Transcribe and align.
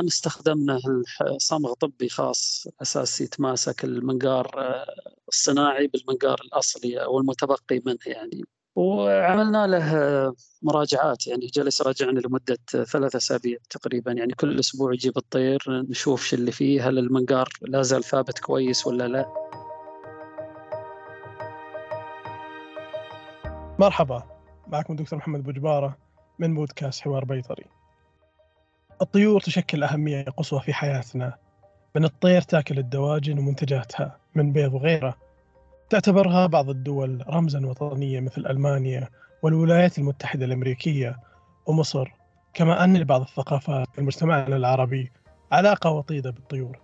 استخدمنا 0.00 0.80
صمغ 1.38 1.72
طبي 1.72 2.08
خاص 2.08 2.66
أساس 2.82 3.20
يتماسك 3.20 3.84
المنقار 3.84 4.50
آه، 4.58 4.86
الصناعي 5.28 5.86
بالمنقار 5.86 6.40
الأصلي 6.44 7.04
أو 7.04 7.18
المتبقي 7.18 7.82
منه 7.86 7.98
يعني. 8.06 8.44
وعملنا 8.76 9.66
له 9.66 10.34
مراجعات 10.62 11.26
يعني 11.26 11.46
جلس 11.46 11.80
يراجعنا 11.80 12.20
لمدة 12.20 12.58
ثلاثة 12.66 13.16
أسابيع 13.16 13.58
تقريبا 13.70 14.12
يعني 14.12 14.34
كل 14.34 14.58
أسبوع 14.58 14.92
يجيب 14.92 15.16
الطير 15.16 15.62
نشوف 15.68 16.24
شو 16.24 16.36
اللي 16.36 16.52
فيه 16.52 16.88
هل 16.88 16.98
المنقار 16.98 17.48
لا 17.62 17.82
زال 17.82 18.04
ثابت 18.04 18.38
كويس 18.38 18.86
ولا 18.86 19.08
لا. 19.08 19.26
مرحبا 23.78 24.22
معكم 24.66 24.96
دكتور 24.96 25.18
محمد 25.18 25.42
بوجبارة 25.42 25.98
من 26.38 26.54
بودكاست 26.54 27.00
حوار 27.00 27.24
بيطري. 27.24 27.64
الطيور 29.02 29.40
تشكل 29.40 29.82
أهمية 29.82 30.24
قصوى 30.24 30.60
في 30.60 30.74
حياتنا 30.74 31.34
من 31.96 32.04
الطير 32.04 32.42
تأكل 32.42 32.78
الدواجن 32.78 33.38
ومنتجاتها 33.38 34.16
من 34.34 34.52
بيض 34.52 34.74
وغيره. 34.74 35.14
تعتبرها 35.90 36.46
بعض 36.46 36.70
الدول 36.70 37.24
رمزا 37.28 37.66
وطنيا 37.66 38.20
مثل 38.20 38.46
ألمانيا 38.46 39.08
والولايات 39.42 39.98
المتحدة 39.98 40.44
الأمريكية 40.44 41.18
ومصر 41.66 42.10
كما 42.54 42.84
أن 42.84 42.96
لبعض 42.96 43.20
الثقافات 43.20 43.86
في 43.94 44.02
مجتمعنا 44.02 44.56
العربي 44.56 45.12
علاقة 45.52 45.90
وطيدة 45.90 46.30
بالطيور 46.30 46.78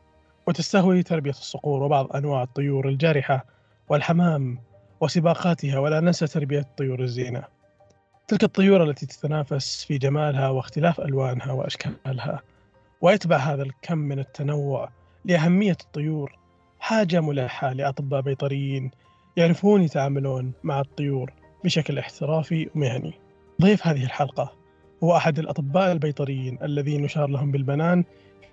وتستهوي 0.47 1.02
تربية 1.02 1.30
الصقور 1.30 1.83
وبعض 1.83 2.16
أنواع 2.16 2.42
الطيور 2.42 2.88
الجارحة 2.88 3.45
والحمام 3.88 4.58
وسباقاتها 5.00 5.78
ولا 5.78 6.00
ننسى 6.00 6.27
تربية 6.27 6.66
طيور 6.77 7.00
الزينة. 7.02 7.45
تلك 8.30 8.45
الطيور 8.45 8.84
التي 8.84 9.07
تتنافس 9.07 9.84
في 9.84 9.98
جمالها 9.98 10.48
واختلاف 10.48 11.01
ألوانها 11.01 11.52
وأشكالها 11.52 12.43
ويتبع 13.01 13.37
هذا 13.37 13.62
الكم 13.62 13.98
من 13.98 14.19
التنوع 14.19 14.89
لأهمية 15.25 15.77
الطيور. 15.80 16.39
حاجة 16.80 17.20
ملحة 17.20 17.72
لأطباء 17.72 18.20
بيطريين 18.20 18.91
يعرفون 19.37 19.83
يتعاملون 19.83 20.53
مع 20.62 20.81
الطيور 20.81 21.33
بشكل 21.64 21.98
احترافي 21.98 22.70
ومهني. 22.75 23.14
ضيف 23.62 23.87
هذه 23.87 24.05
الحلقة 24.05 24.53
هو 25.05 25.17
أحد 25.17 25.39
الأطباء 25.39 25.92
البيطريين 25.92 26.59
الذين 26.62 27.05
يشار 27.05 27.27
لهم 27.27 27.50
بالبنان 27.50 28.05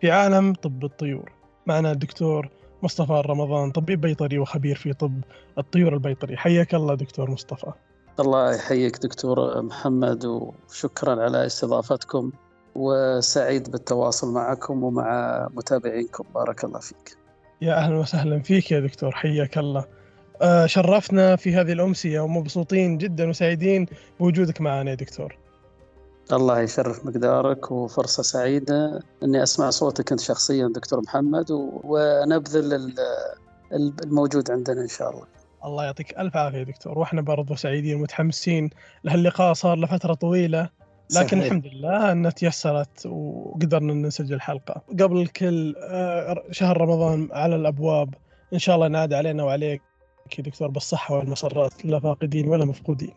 في 0.01 0.11
عالم 0.11 0.53
طب 0.53 0.85
الطيور. 0.85 1.31
معنا 1.67 1.91
الدكتور 1.91 2.49
مصطفى 2.83 3.23
رمضان 3.25 3.71
طبيب 3.71 4.01
بيطري 4.01 4.39
وخبير 4.39 4.75
في 4.75 4.93
طب 4.93 5.21
الطيور 5.57 5.93
البيطري. 5.93 6.37
حياك 6.37 6.75
الله 6.75 6.95
دكتور 6.95 7.31
مصطفى. 7.31 7.71
الله 8.19 8.55
يحييك 8.55 8.97
دكتور 8.97 9.61
محمد 9.61 10.25
وشكرا 10.25 11.23
على 11.23 11.45
استضافتكم 11.45 12.31
وسعيد 12.75 13.71
بالتواصل 13.71 14.33
معكم 14.33 14.83
ومع 14.83 15.47
متابعينكم. 15.53 16.23
بارك 16.35 16.63
الله 16.63 16.79
فيك. 16.79 17.17
يا 17.61 17.73
أهلا 17.73 17.97
وسهلا 17.97 18.39
فيك 18.39 18.71
يا 18.71 18.79
دكتور 18.79 19.11
حياك 19.11 19.57
الله. 19.57 19.85
آه، 20.41 20.65
شرفنا 20.65 21.35
في 21.35 21.55
هذه 21.55 21.71
الأمسية 21.71 22.19
ومبسوطين 22.19 22.97
جدا 22.97 23.29
وسعيدين 23.29 23.85
بوجودك 24.19 24.61
معنا 24.61 24.89
يا 24.89 24.95
دكتور. 24.95 25.37
الله 26.33 26.59
يشرف 26.59 27.05
مقدارك 27.05 27.71
وفرصة 27.71 28.23
سعيدة 28.23 29.03
إني 29.23 29.43
أسمع 29.43 29.69
صوتك 29.69 30.11
أنت 30.11 30.21
شخصيا 30.21 30.67
دكتور 30.75 31.01
محمد 31.01 31.45
ونبذل 31.51 32.93
الموجود 34.03 34.51
عندنا 34.51 34.81
إن 34.81 34.87
شاء 34.87 35.09
الله. 35.09 35.36
الله 35.65 35.83
يعطيك 35.83 36.19
ألف 36.19 36.37
عافية 36.37 36.63
دكتور. 36.63 36.99
وإحنا 36.99 37.21
برضو 37.21 37.55
سعيدين 37.55 37.95
ومتحمسين 37.95 38.69
لهاللقاء 39.03 39.53
صار 39.53 39.77
له 39.77 39.87
فتره 39.87 40.13
طويلة 40.13 40.69
لكن 41.15 41.27
صحيح. 41.27 41.43
الحمد 41.43 41.65
لله 41.65 42.11
أنها 42.11 42.31
تيسرت 42.31 43.05
وقدرنا 43.05 43.93
نسجل 43.93 44.41
حلقه 44.41 44.81
قبل 44.89 45.21
الكل 45.21 45.75
آه، 45.77 46.43
شهر 46.51 46.81
رمضان 46.81 47.29
على 47.31 47.55
الأبواب 47.55 48.13
إن 48.53 48.59
شاء 48.59 48.75
الله 48.75 48.85
ينعاد 48.85 49.13
علينا 49.13 49.43
وعليك 49.43 49.81
يا 50.37 50.43
دكتور 50.43 50.67
بالصحة 50.67 51.15
والمسرات 51.15 51.85
لا 51.85 51.99
فاقدين 51.99 52.47
ولا 52.47 52.65
مفقودين. 52.65 53.13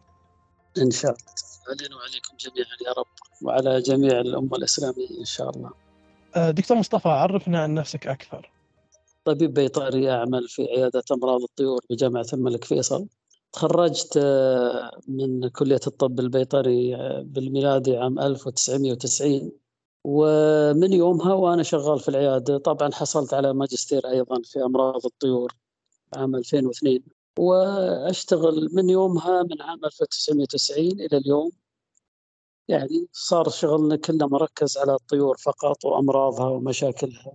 إن 0.79 0.91
شاء 0.91 1.11
الله. 1.11 1.23
علينا 1.69 1.97
وعليكم 1.97 2.37
جميعا 2.41 2.77
يا 2.87 2.93
رب 2.99 3.07
وعلى 3.43 3.83
جميع 3.83 4.21
الأمة 4.21 4.57
الإسلامية 4.57 5.21
إن 5.21 5.25
شاء 5.25 5.51
الله. 5.51 5.71
آه، 6.37 6.51
دكتور 6.51 6.77
مصطفى 6.77 7.09
عرفنا 7.09 7.63
عن 7.63 7.75
نفسك 7.75 8.07
أكثر. 8.07 8.51
طبيب 9.31 9.55
بيطري 9.55 10.11
اعمل 10.11 10.49
في 10.49 10.63
عيادة 10.63 11.03
أمراض 11.13 11.43
الطيور 11.43 11.81
بجامعة 11.91 12.27
الملك 12.33 12.65
فيصل. 12.65 13.07
تخرجت 13.53 14.17
آه، 14.17 15.01
من 15.09 15.49
كلية 15.49 15.81
الطب 15.87 16.21
البيطري 16.21 16.97
آه، 16.97 17.23
بالميلادي 17.27 17.97
عام 17.97 18.19
1990 18.19 19.53
ومن 20.05 20.93
يومها 20.93 21.35
وأنا 21.35 21.63
شغال 21.63 22.01
في 22.01 22.09
العيادة. 22.09 22.59
طبعا 22.59 22.91
حصلت 22.93 23.35
على 23.35 23.55
ماجستير 23.55 24.09
أيضا 24.09 24.43
في 24.45 24.63
أمراض 24.65 25.07
الطيور 25.07 25.57
عام 26.17 26.37
2002 26.37 27.03
وأشتغل 27.39 28.69
من 28.73 28.91
يومها 28.91 29.43
من 29.43 29.63
عام 29.63 29.85
1990 29.85 31.01
إلى 31.01 31.17
اليوم. 31.17 31.51
يعني 32.69 33.09
صار 33.13 33.49
شغلنا 33.49 33.97
كله 33.97 34.29
مركز 34.29 34.79
على 34.79 34.95
الطيور 34.95 35.37
فقط 35.37 35.85
وأمراضها 35.85 36.49
ومشاكلها. 36.49 37.33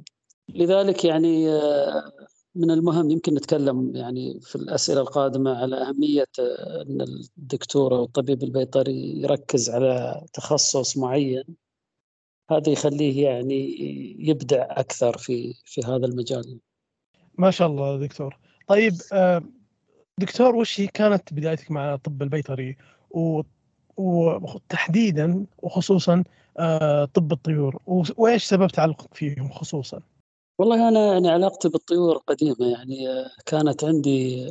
لذلك 0.50 1.06
يعني 1.06 1.50
آه، 1.50 2.12
من 2.56 2.72
المهم 2.72 3.12
يمكن 3.12 3.34
نتكلم 3.34 3.96
يعني 3.96 4.40
في 4.42 4.56
الأسئلة 4.56 5.02
القادمة 5.02 5.58
على 5.58 5.76
أهمية 5.76 6.28
أن 6.40 7.02
الدكتور 7.38 7.96
أو 7.96 8.04
الطبيب 8.04 8.44
البيطري 8.44 9.22
يركز 9.22 9.70
على 9.70 10.22
تخصص 10.34 10.98
معين. 10.98 11.44
هذا 12.52 12.70
يخليه 12.70 13.26
يعني 13.26 13.76
يبدع 14.20 14.66
أكثر 14.70 15.18
في 15.18 15.54
في 15.66 15.82
هذا 15.82 16.06
المجال. 16.06 16.60
ما 17.38 17.52
شاء 17.52 17.68
الله 17.68 18.00
دكتور. 18.00 18.38
طيب 18.68 18.94
آه، 19.14 19.44
دكتور 20.20 20.56
وش 20.56 20.82
كانت 20.82 21.34
بدايتك 21.34 21.72
مع 21.72 21.94
الطب 21.94 22.22
البيطري؟ 22.22 22.78
وتحديدا 23.98 25.46
وخصوصا 25.58 26.24
آه، 26.60 27.06
طب 27.06 27.32
الطيور. 27.32 27.82
وإيش 28.18 28.44
سبب 28.44 28.68
تعلقك 28.68 29.14
فيهم 29.14 29.50
خصوصا؟ 29.50 30.02
والله 30.60 30.88
أنا 30.90 31.14
يعني 31.14 31.30
علاقتي 31.30 31.70
بالطيور 31.70 32.18
قديمة 32.18 32.56
يعني 32.72 33.08
كانت 33.46 33.84
عندي 33.84 34.48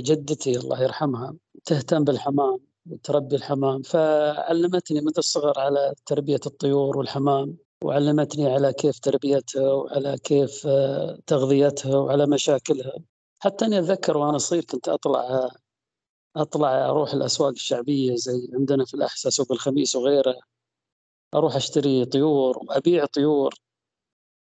جدتي 0.00 0.56
الله 0.58 0.82
يرحمها 0.82 1.34
تهتم 1.64 2.04
بالحمام 2.04 2.58
وتربي 2.90 3.36
الحمام 3.36 3.82
فعلمتني 3.82 5.00
منذ 5.00 5.14
الصغر 5.18 5.60
على 5.60 5.94
تربية 6.06 6.40
الطيور 6.46 6.98
والحمام 6.98 7.56
وعلمتني 7.84 8.46
على 8.54 8.72
كيف 8.72 8.98
تربيتها 8.98 9.72
وعلى 9.72 10.18
كيف 10.18 10.66
تغذيتها 11.26 11.96
وعلى 11.96 12.26
مشاكلها. 12.26 12.92
حتى 13.40 13.64
أني 13.64 13.78
أتذكر 13.78 14.16
وأنا 14.18 14.38
صغير 14.38 14.64
كنت 14.64 14.88
أطلع 14.88 15.50
أطلع 16.36 16.88
أروح 16.90 17.12
الأسواق 17.14 17.50
الشعبية 17.50 18.14
زي 18.16 18.48
عندنا 18.54 18.84
في 18.84 18.94
الاحساء 18.94 19.30
سوق 19.32 19.52
الخميس 19.52 19.96
وغيره 19.96 20.34
أروح 21.34 21.56
أشتري 21.56 22.04
طيور 22.04 22.58
وأبيع 22.58 23.04
طيور. 23.06 23.54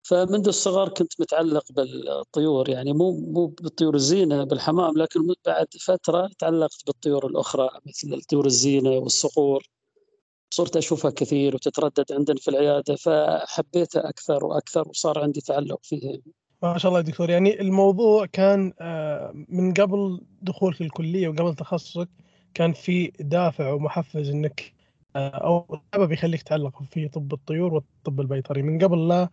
فمنذ 0.04 0.48
الصغر 0.48 0.90
كنت 0.90 1.22
متعلق 1.22 1.72
بالطيور 1.72 2.70
يعني 2.70 2.94
مو 2.94 3.12
مو 3.12 3.46
بالطيور 3.48 3.96
الزينة 3.96 4.44
بالحمام 4.44 4.98
لكن 4.98 5.34
بعد 5.46 5.68
فترة 5.82 6.30
تعلقت 6.40 6.86
بالطيور 6.88 7.28
الأخرى 7.28 7.70
مثل 7.86 8.14
الطيور 8.14 8.46
الزينة 8.46 8.90
والصقور. 8.90 9.68
صرت 10.54 10.78
أشوفها 10.78 11.12
كثير 11.12 11.56
وتتردد 11.56 12.12
عندنا 12.12 12.38
في 12.38 12.48
العيادة 12.48 12.96
فحبيتها 12.96 14.10
أكثر 14.10 14.46
وأكثر 14.46 14.90
وصار 14.90 15.20
عندي 15.20 15.42
تعلق 15.42 15.80
فيها. 15.84 16.20
ما 16.64 16.78
شاء 16.78 16.90
الله 16.92 17.02
دكتور. 17.02 17.30
يعني 17.30 17.62
الموضوع 17.62 18.26
كان 18.26 18.74
آه، 18.80 19.32
من 19.50 19.74
قبل 19.74 20.22
دخولك 20.42 20.82
الكلية 20.82 21.28
وقبل 21.28 21.56
تخصصك 21.56 22.10
كان 22.54 22.74
في 22.74 23.12
دافع 23.20 23.74
ومحفز 23.74 24.30
إنك 24.30 24.74
آه، 25.16 25.30
أو 25.30 25.80
سبب 25.96 26.12
يخليك 26.12 26.42
تعلق 26.42 26.84
في 26.92 27.08
طب 27.08 27.34
الطيور 27.34 27.74
والطب 27.74 28.22
البيطري. 28.22 28.62
من 28.62 28.84
قبل 28.84 29.08
لا 29.08 29.30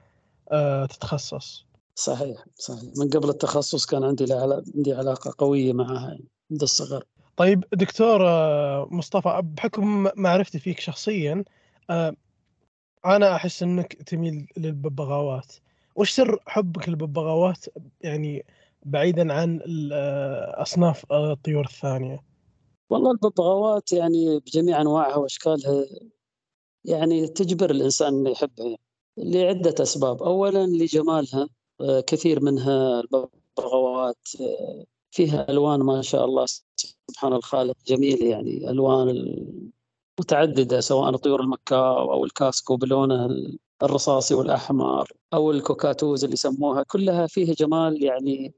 تتخصص. 0.90 1.66
صحيح 1.94 2.44
صحيح. 2.54 2.90
من 2.96 3.10
قبل 3.10 3.28
التخصص 3.28 3.86
كان 3.86 4.04
عندي 4.04 4.26
عندي 4.76 4.92
علاقة 4.92 5.34
قوية 5.38 5.72
معها 5.72 6.18
منذ 6.50 6.62
الصغر. 6.62 7.04
طيب 7.36 7.64
دكتور 7.72 8.28
آه، 8.28 8.88
مصطفى 8.90 9.42
بحكم 9.44 10.08
معرفتي 10.16 10.58
فيك 10.58 10.80
شخصيا 10.80 11.44
آه، 11.90 12.14
أنا 13.06 13.36
أحس 13.36 13.62
أنك 13.62 13.94
تميل 13.94 14.46
للببغاوات. 14.56 15.52
وش 15.96 16.10
سر 16.10 16.38
حبك 16.46 16.88
للببغاوات؟ 16.88 17.64
يعني 18.00 18.44
بعيدا 18.86 19.32
عن 19.32 19.60
أصناف 20.54 21.12
الطيور 21.12 21.64
الثانية. 21.64 22.20
والله 22.90 23.10
الببغاوات 23.10 23.92
يعني 23.92 24.38
بجميع 24.38 24.80
أنواعها 24.80 25.16
وأشكالها 25.16 25.86
يعني 26.84 27.28
تجبر 27.28 27.70
الإنسان 27.70 28.14
إنه 28.14 28.30
يحبها. 28.30 28.76
لعدة 29.22 29.74
أسباب. 29.82 30.22
أولا 30.22 30.66
لجمالها 30.66 31.48
آه، 31.80 32.00
كثير 32.00 32.44
منها 32.44 33.00
البغوات 33.00 34.28
آه، 34.40 34.84
فيها 35.10 35.50
ألوان 35.50 35.80
ما 35.80 36.02
شاء 36.02 36.24
الله 36.24 36.46
سبحان 37.10 37.32
الخالق 37.32 37.76
جميل 37.86 38.22
يعني. 38.22 38.70
ألوان 38.70 39.36
متعددة 40.20 40.80
سواء 40.80 41.16
طيور 41.16 41.40
ال 41.40 41.52
macaw 41.52 42.12
أو 42.12 42.24
الكاسكو 42.24 42.76
بلونه 42.76 43.28
الرصاصي 43.82 44.34
والأحمر 44.34 45.12
أو 45.34 45.50
ال 45.50 45.57
cockatoos 45.57 46.24
اللي 46.24 46.34
يسموها. 46.34 46.82
كلها 46.82 47.26
فيها 47.26 47.54
جمال 47.54 48.04
يعني 48.04 48.54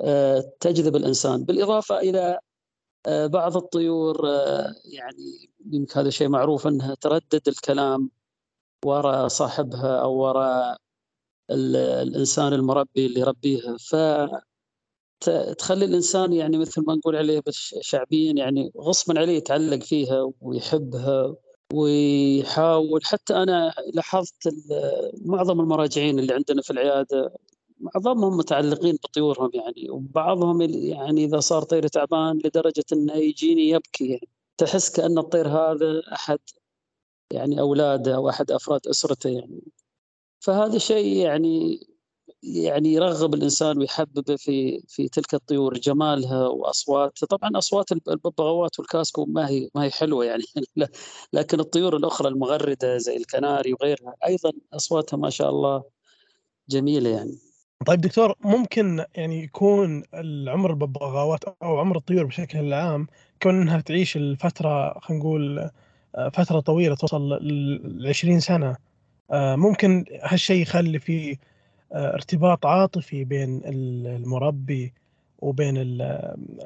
آه، 0.00 0.52
تجذب 0.60 0.96
الإنسان. 0.96 1.44
بالإضافة 1.44 1.98
إلى 1.98 2.38
بعض 3.08 3.56
الطيور 3.56 4.26
يعني 4.84 5.50
يمكن 5.72 6.00
هذا 6.00 6.10
شيء 6.10 6.28
معروف 6.28 6.66
أنها 6.66 6.94
تردد 6.94 7.48
الكلام 7.48 8.10
وراء 8.84 9.28
صاحبها 9.28 10.00
أو 10.02 10.12
وراء 10.14 10.76
الإنسان 11.50 12.52
المربي 12.52 13.06
اللي 13.06 13.20
يربيها 13.20 13.76
ف 13.76 13.96
تخلي 15.58 15.84
الإنسان 15.84 16.32
يعني 16.32 16.58
مثل 16.58 16.84
ما 16.86 16.94
نقول 16.94 17.16
عليه 17.16 17.42
شعبيا 17.80 18.32
يعني 18.32 18.72
غصبا 18.76 19.20
عليه 19.20 19.36
يتعلق 19.36 19.82
فيها 19.82 20.32
ويحبها 20.40 21.36
ويحاول. 21.72 23.04
حتى 23.04 23.34
أنا 23.36 23.74
لاحظت 23.94 24.48
معظم 25.24 25.60
المراجعين 25.60 26.18
اللي 26.18 26.34
عندنا 26.34 26.62
في 26.62 26.70
العيادة 26.70 27.32
معظمهم 27.80 28.36
متعلقين 28.36 28.96
بطيورهم 29.04 29.50
يعني 29.54 29.90
وبعضهم 29.90 30.60
يعني 30.62 31.24
إذا 31.24 31.40
صار 31.40 31.62
طير 31.62 31.88
تعبان 31.88 32.38
لدرجة 32.44 32.84
إنه 32.92 33.14
يجيني 33.14 33.68
يبكي 33.68 34.08
يعني. 34.08 34.28
تحس 34.58 34.90
كأن 34.90 35.18
الطير 35.18 35.48
هذا 35.48 36.02
أحد 36.12 36.38
يعني 37.32 37.60
اولاده 37.60 38.14
أو 38.14 38.28
أحد 38.28 38.50
أفراد 38.50 38.86
أسرته 38.86 39.30
يعني. 39.30 39.62
فهذا 40.40 40.78
شيء 40.78 41.16
يعني 41.16 41.80
يعني 42.42 42.92
يرغب 42.92 43.34
الإنسان 43.34 43.78
ويحببه 43.78 44.36
في 44.36 44.82
في 44.88 45.08
تلك 45.08 45.34
الطيور 45.34 45.74
جمالها 45.78 46.48
واصواتها 46.48 47.26
طبعا 47.26 47.50
أصوات 47.58 47.92
الببغاوات 47.92 48.78
والكاسكو 48.78 49.24
ما 49.24 49.48
هي 49.48 49.68
ما 49.74 49.84
هي 49.84 49.90
حلوة 49.90 50.24
يعني. 50.24 50.44
لكن 51.32 51.60
الطيور 51.60 51.96
الأخرى 51.96 52.28
المغردة 52.28 52.98
زي 52.98 53.16
الكناري 53.16 53.72
وغيرها 53.72 54.14
أيضا 54.26 54.52
أصواتها 54.72 55.16
ما 55.16 55.30
شاء 55.30 55.50
الله 55.50 55.84
جميلة 56.68 57.10
يعني. 57.10 57.38
طيب 57.86 58.00
دكتور 58.00 58.34
ممكن 58.44 59.04
يعني 59.14 59.42
يكون 59.42 60.02
العمر 60.14 60.70
الببغاوات 60.70 61.44
أو 61.62 61.78
عمر 61.78 61.96
الطيور 61.96 62.24
بشكل 62.24 62.72
عام 62.72 63.06
كون 63.42 63.60
إنها 63.62 63.80
تعيش 63.80 64.16
الفترة 64.16 64.98
خلينا 65.00 65.22
نقول 65.22 65.70
فترة 66.32 66.60
طويلة 66.60 66.94
توصل 66.94 67.28
ل 67.30 68.08
20 68.08 68.40
سنة. 68.40 68.76
آه، 69.30 69.56
ممكن 69.56 70.04
هالشيء 70.22 70.62
يخلي 70.62 70.98
فيه 70.98 71.36
آه، 71.92 72.14
ارتباط 72.14 72.66
عاطفي 72.66 73.24
بين 73.24 73.62
المربي 73.64 74.94
وبين 75.38 75.74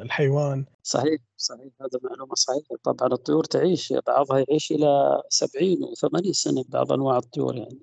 الحيوان. 0.00 0.64
صحيح 0.82 1.20
صحيح. 1.36 1.72
هذا 1.80 2.00
معلومة 2.02 2.34
صحيحة. 2.34 2.76
طبعا 2.84 3.12
الطيور 3.12 3.44
تعيش 3.44 3.92
بعضها 4.06 4.44
يعيش 4.48 4.72
إلى 4.72 5.22
70 5.28 5.76
و80 5.84 6.30
سنة 6.32 6.64
بعض 6.68 6.92
أنواع 6.92 7.18
الطيور 7.18 7.56
يعني. 7.56 7.78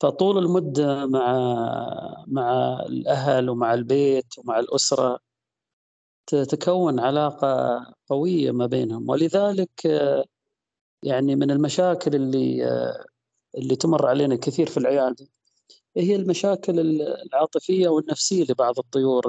فطول 0.00 0.38
المدة 0.38 1.06
مع 1.06 1.36
مع 2.26 2.80
الأهل 2.86 3.50
ومع 3.50 3.74
البيت 3.74 4.38
ومع 4.38 4.58
الأسرة 4.58 5.18
تتكون 6.26 7.00
علاقة 7.00 7.80
قوية 8.08 8.50
ما 8.50 8.66
بينهم. 8.66 9.08
ولذلك 9.10 9.70
يعني 11.02 11.36
من 11.36 11.50
المشاكل 11.50 12.14
اللي 12.14 12.64
اللي 13.58 13.76
تمر 13.76 14.06
علينا 14.06 14.36
كثير 14.36 14.66
في 14.68 14.76
العيادة. 14.76 15.26
هي 15.96 16.16
المشاكل 16.16 16.80
العاطفية 17.00 17.88
والنفسية 17.88 18.44
لبعض 18.50 18.78
الطيور 18.78 19.22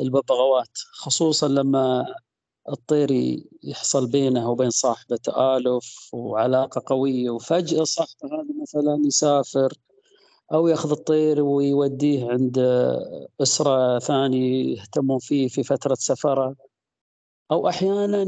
الببغاوات 0.00 0.78
خصوصا 0.92 1.48
لما 1.48 2.06
الطير 2.68 3.08
يحصل 3.62 4.10
بينه 4.10 4.50
وبين 4.50 4.70
صاحبة 4.70 5.16
تآلف 5.16 6.10
وعلاقة 6.14 6.82
قوية 6.86 7.30
وفجأة 7.30 7.84
صاحبة 7.84 8.24
هذا 8.24 8.62
مثلا 8.62 9.02
يسافر 9.06 9.72
أو 10.52 10.68
يأخذ 10.68 10.90
الطير 10.90 11.42
ويوديه 11.42 12.30
عند 12.30 12.58
أسرة 13.42 13.98
ثانية 13.98 14.76
يهتمون 14.78 15.18
فيه 15.18 15.48
في 15.48 15.62
فترة 15.62 15.94
سفره 15.94 16.56
أو 17.52 17.68
أحيانا 17.68 18.24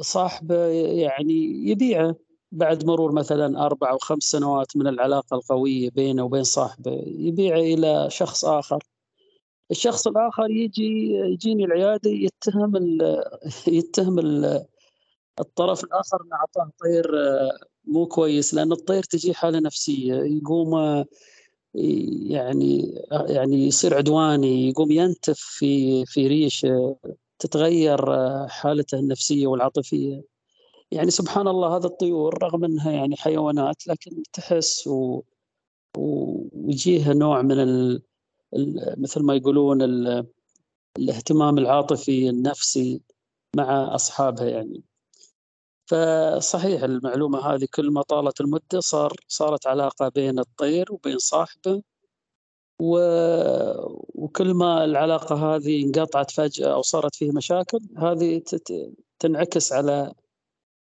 صاحبه 0.00 0.66
يعني 0.66 1.32
يبيعه 1.70 2.16
بعد 2.52 2.84
مرور 2.86 3.12
مثلا 3.12 3.66
أربع 3.66 3.90
أو 3.90 3.98
خمس 3.98 4.22
سنوات 4.22 4.76
من 4.76 4.86
العلاقة 4.86 5.34
القوية 5.36 5.90
بينه 5.90 6.24
وبين 6.24 6.42
صاحبه 6.42 6.92
يبيعه 7.06 7.58
إلى 7.60 8.06
شخص 8.10 8.44
آخر. 8.44 8.78
الشخص 9.70 10.06
الآخر 10.06 10.50
يجي 10.50 11.10
يجيني 11.14 11.64
العيادة 11.64 12.10
يتهم 12.10 12.76
ال 12.76 13.22
يتهم 13.68 14.18
ال 14.18 14.64
الطرف 15.40 15.84
الآخر 15.84 16.18
أنه 16.24 16.36
أعطاه 16.36 16.70
طير 16.84 17.06
مو 17.84 18.06
كويس 18.06 18.54
لأن 18.54 18.72
الطير 18.72 19.02
تجي 19.02 19.34
حالة 19.34 19.58
نفسية. 19.60 20.14
يقوم 20.14 21.04
يعني 22.30 22.94
يعني 23.28 23.66
يصير 23.66 23.94
عدواني 23.96 24.68
يقوم 24.70 24.90
ينتف 24.90 25.38
في 25.40 26.04
في 26.06 26.26
ريشة. 26.28 26.96
تتغير 27.42 27.98
حالته 28.48 28.98
النفسية 28.98 29.46
والعاطفية. 29.46 30.22
يعني 30.90 31.10
سبحان 31.10 31.48
الله 31.48 31.76
هذا 31.76 31.86
الطيور 31.86 32.42
رغم 32.42 32.64
إنها 32.64 32.92
يعني 32.92 33.16
حيوانات 33.16 33.86
لكن 33.86 34.22
تحس 34.32 34.86
و... 34.86 35.22
ويجيها 35.98 37.14
نوع 37.14 37.42
من 37.42 37.60
ال... 37.60 38.02
ال... 38.56 38.94
مثل 39.02 39.22
ما 39.22 39.34
يقولون 39.34 39.82
ال... 39.82 40.26
الاهتمام 40.98 41.58
العاطفي 41.58 42.28
النفسي 42.28 43.00
مع 43.56 43.94
أصحابها 43.94 44.48
يعني. 44.48 44.82
فصحيح 45.86 46.82
المعلومة 46.82 47.38
هذه 47.38 47.66
كل 47.74 47.90
ما 47.90 48.02
طالت 48.02 48.40
المدة 48.40 48.80
صار 48.80 49.12
صارت 49.28 49.66
علاقة 49.66 50.08
بين 50.08 50.38
الطير 50.38 50.92
وبين 50.92 51.18
صاحبه 51.18 51.82
و... 52.82 52.98
وكل 54.14 54.54
ما 54.54 54.84
العلاقة 54.84 55.56
هذه 55.56 55.84
انقطعت 55.84 56.30
فجأة 56.30 56.72
أو 56.72 56.82
صارت 56.82 57.14
فيه 57.14 57.32
مشاكل 57.32 57.78
هذه 57.98 58.38
تت... 58.38 58.92
تنعكس 59.18 59.72
على 59.72 60.12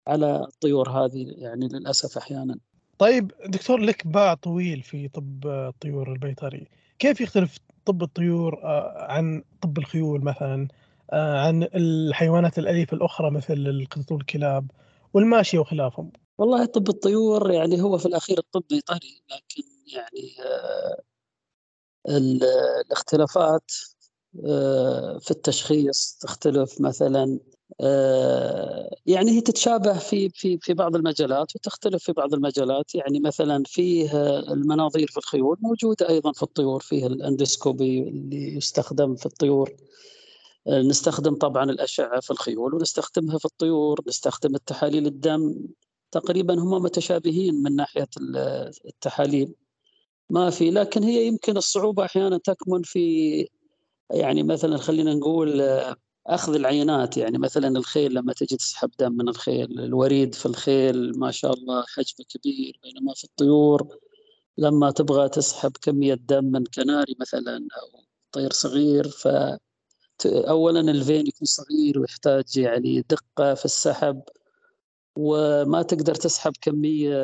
على 0.07 0.35
الطيور 0.47 0.89
هذه 0.89 1.33
يعني 1.37 1.67
للأسف 1.67 2.17
أحيانا. 2.17 2.57
طيب 2.97 3.31
دكتور 3.47 3.79
لك 3.79 4.07
باع 4.07 4.33
طويل 4.33 4.81
في 4.81 5.07
طب 5.07 5.47
الطيور 5.47 6.11
البيطري، 6.11 6.67
كيف 6.99 7.21
يختلف 7.21 7.57
طب 7.85 8.03
الطيور 8.03 8.63
آه، 8.63 9.05
عن 9.09 9.43
طب 9.61 9.77
الخيول 9.77 10.23
مثلا؟ 10.23 10.67
آه، 11.11 11.47
عن 11.47 11.63
الحيوانات 11.75 12.59
الأليفة 12.59 12.97
الأخرى 12.97 13.31
مثل 13.31 13.53
القطط 13.53 14.11
والكلاب 14.11 14.71
والماشية 15.13 15.59
وخلافهم؟ 15.59 16.11
والله 16.37 16.65
طب 16.65 16.89
الطيور 16.89 17.51
يعني 17.51 17.81
هو 17.81 17.97
في 17.97 18.05
الأخير 18.05 18.37
الطب 18.39 18.63
بيطري 18.69 19.21
لكن 19.29 19.63
يعني 19.95 20.49
آه، 20.49 21.12
الاختلافات 22.09 23.71
في 25.19 25.31
التشخيص 25.31 26.17
تختلف 26.21 26.81
مثلا 26.81 27.39
آه، 27.81 28.89
يعني 29.05 29.31
هي 29.31 29.41
تتشابه 29.41 29.99
في 29.99 30.29
في 30.29 30.57
في 30.61 30.73
بعض 30.73 30.95
المجالات 30.95 31.55
وتختلف 31.55 32.03
في 32.03 32.13
بعض 32.13 32.33
المجالات. 32.33 32.95
يعني 32.95 33.19
مثلا 33.19 33.63
فيه 33.65 34.11
المناظير 34.53 35.07
في 35.07 35.17
الخيول 35.17 35.57
موجودة 35.61 36.09
أيضا 36.09 36.31
في 36.31 36.43
الطيور 36.43 36.81
فيه 36.81 37.07
الاندوسكوبي 37.07 37.99
اللي 37.99 38.55
يستخدم 38.55 39.15
في 39.15 39.25
الطيور. 39.25 39.75
آه، 40.67 40.81
نستخدم 40.81 41.35
طبعا 41.35 41.63
الأشعة 41.71 42.19
في 42.19 42.31
الخيول 42.31 42.73
ونستخدمها 42.75 43.37
في 43.37 43.45
الطيور 43.45 43.99
نستخدم 44.07 44.55
التحاليل 44.55 45.07
الدم. 45.07 45.55
تقريبا 46.11 46.53
هم 46.59 46.83
متشابهين 46.83 47.63
من 47.63 47.75
ناحية 47.75 48.09
التحاليل. 48.85 49.55
ما 50.29 50.49
في. 50.49 50.71
لكن 50.71 51.03
هي 51.03 51.27
يمكن 51.27 51.57
الصعوبة 51.57 52.05
أحيانا 52.05 52.37
تكمن 52.37 52.81
في 52.83 53.47
يعني 54.11 54.43
مثلا 54.43 54.77
خلينا 54.77 55.13
نقول 55.13 55.61
أخذ 56.27 56.55
العينات. 56.55 57.17
يعني 57.17 57.37
مثلا 57.37 57.67
الخيل 57.67 58.13
لما 58.13 58.33
تجي 58.33 58.57
تسحب 58.57 58.91
دم 58.99 59.13
من 59.13 59.29
الخيل 59.29 59.79
الوريد 59.79 60.35
في 60.35 60.45
الخيل 60.45 61.19
ما 61.19 61.31
شاء 61.31 61.53
الله 61.53 61.83
حجمه 61.87 62.25
كبير 62.29 62.79
بينما 62.83 63.13
في 63.15 63.23
الطيور 63.23 63.97
لما 64.57 64.91
تبغى 64.91 65.29
تسحب 65.29 65.71
كمية 65.81 66.13
دم 66.15 66.45
من 66.45 66.65
كناري 66.65 67.15
مثلا 67.21 67.57
أو 67.57 68.03
طير 68.31 68.53
صغير 68.53 69.09
ف 69.09 69.27
اولا 70.27 70.79
الفين 70.81 71.27
يكون 71.27 71.45
صغير 71.47 71.99
ويحتاج 71.99 72.57
يعني 72.57 73.01
دقة 73.09 73.53
في 73.55 73.65
السحب. 73.65 74.21
وما 75.15 75.81
تقدر 75.81 76.15
تسحب 76.15 76.53
كمية 76.61 77.15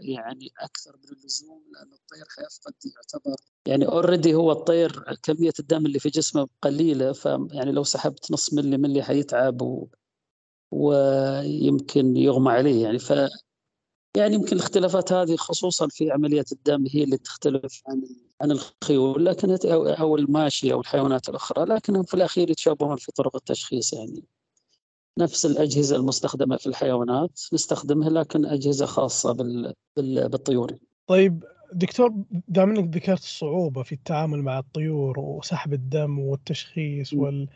يعني 0.00 0.52
أكثر 0.58 0.96
من 0.96 1.16
اللزوم 1.18 1.62
لأن 1.72 1.92
الطير 1.92 2.24
حيفقد 2.36 2.74
يعتبر 2.96 3.36
يعني 3.66 3.86
اوريدي 3.86 4.34
هو 4.34 4.52
الطير 4.52 5.16
كمية 5.22 5.52
الدم 5.60 5.86
اللي 5.86 5.98
في 5.98 6.08
جسمه 6.08 6.48
قليلة 6.62 7.12
فيعني 7.12 7.72
لو 7.72 7.84
سحبت 7.84 8.32
نص 8.32 8.54
ملي 8.54 8.78
ملي 8.78 9.02
حيتعب 9.02 9.62
و... 9.62 9.88
ويمكن 10.70 12.16
يغمى 12.16 12.52
عليه 12.52 12.82
يعني 12.82 12.98
ف 12.98 13.12
يعني 14.16 14.34
يمكن 14.34 14.56
الاختلافات 14.56 15.12
هذه 15.12 15.36
خصوصا 15.36 15.88
في 15.90 16.10
عملية 16.10 16.44
الدم 16.52 16.84
هي 16.90 17.04
اللي 17.04 17.16
تختلف 17.18 17.82
عن 17.88 18.02
عن 18.40 18.50
الخيول 18.50 19.24
لكن 19.24 19.58
أو 19.66 20.16
الماشيه 20.16 20.72
أو 20.72 20.80
الحيوانات 20.80 21.28
الأخرى 21.28 21.64
لكنهم 21.64 22.02
في 22.02 22.14
الأخير 22.14 22.50
يتشابهون 22.50 22.96
في 22.96 23.12
طرق 23.12 23.36
التشخيص 23.36 23.92
يعني. 23.92 24.24
نفس 25.18 25.46
الأجهزة 25.46 25.96
المستخدمة 25.96 26.56
في 26.56 26.66
الحيوانات 26.66 27.40
نستخدمها 27.52 28.10
لكن 28.10 28.46
أجهزة 28.46 28.86
خاصة 28.86 29.32
بالطيور 29.96 30.72
طيب 31.06 31.44
دكتور 31.72 32.14
دام 32.48 32.70
إنك 32.70 32.96
ذكرت 32.96 33.22
الصعوبة 33.22 33.82
في 33.82 33.92
التعامل 33.92 34.42
مع 34.42 34.58
الطيور 34.58 35.20
وسحب 35.20 35.72
الدم 35.72 36.18
والتشخيص 36.18 37.12
وال... 37.12 37.48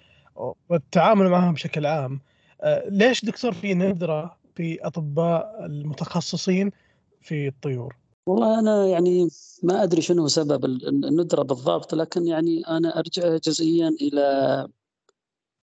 والتعامل 0.71 1.28
معهم 1.28 1.54
بشكل 1.54 1.87
عام 1.87 2.21
آه، 2.61 2.88
ليش 2.88 3.25
دكتور 3.25 3.52
في 3.52 3.75
ندره 3.75 4.37
في 4.54 4.87
أطباء 4.87 5.66
المتخصصين 5.66 6.71
في 7.21 7.49
الطيور؟ 7.49 7.97
والله 8.26 8.59
أنا 8.59 8.87
يعني 8.87 9.28
ما 9.62 9.83
أدري 9.83 10.02
شنو 10.02 10.28
سبب 10.28 10.64
الندره 10.64 11.42
بالضبط 11.42 11.95
لكن 11.95 12.26
يعني 12.26 12.62
أنا 12.69 12.99
أرجع 12.99 13.37
جزئيا 13.37 13.88
إلى 13.88 14.69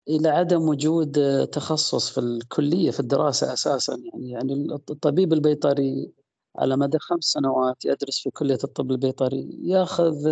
إلى 0.09 0.29
عدم 0.29 0.61
وجود 0.69 1.17
تخصص 1.47 2.09
في 2.09 2.19
الكلية 2.19 2.91
في 2.91 2.99
الدراسة 2.99 3.53
أساسا. 3.53 3.93
يعني 4.13 4.29
يعني 4.31 4.53
الطبيب 4.73 5.33
البيطري 5.33 6.13
على 6.55 6.77
مدى 6.77 6.99
خمس 6.99 7.23
سنوات 7.23 7.85
يدرس 7.85 8.19
في 8.19 8.29
كلية 8.31 8.57
الطب 8.63 8.91
البيطري 8.91 9.59
ياخذ 9.63 10.27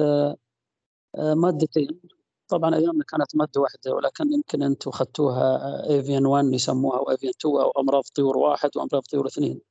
آه، 1.15 1.33
مادتين. 1.33 1.99
طبعا 2.47 2.75
أيامنا 2.75 3.03
كانت 3.03 3.35
مادة 3.35 3.61
واحدة 3.61 3.95
ولكن 3.95 4.33
يمكن 4.33 4.63
أنتم 4.63 4.89
أخذتوها 4.89 5.89
avian 5.89 6.25
1 6.25 6.45
يسموها 6.53 6.97
أو 6.99 7.11
avian 7.11 7.31
2 7.41 7.55
أو 7.55 7.71
أمراض 7.81 8.03
طيور 8.15 8.37
واحد 8.37 8.69
وأمراض 8.77 9.01
طيور 9.11 9.27
اثنين. 9.27 9.61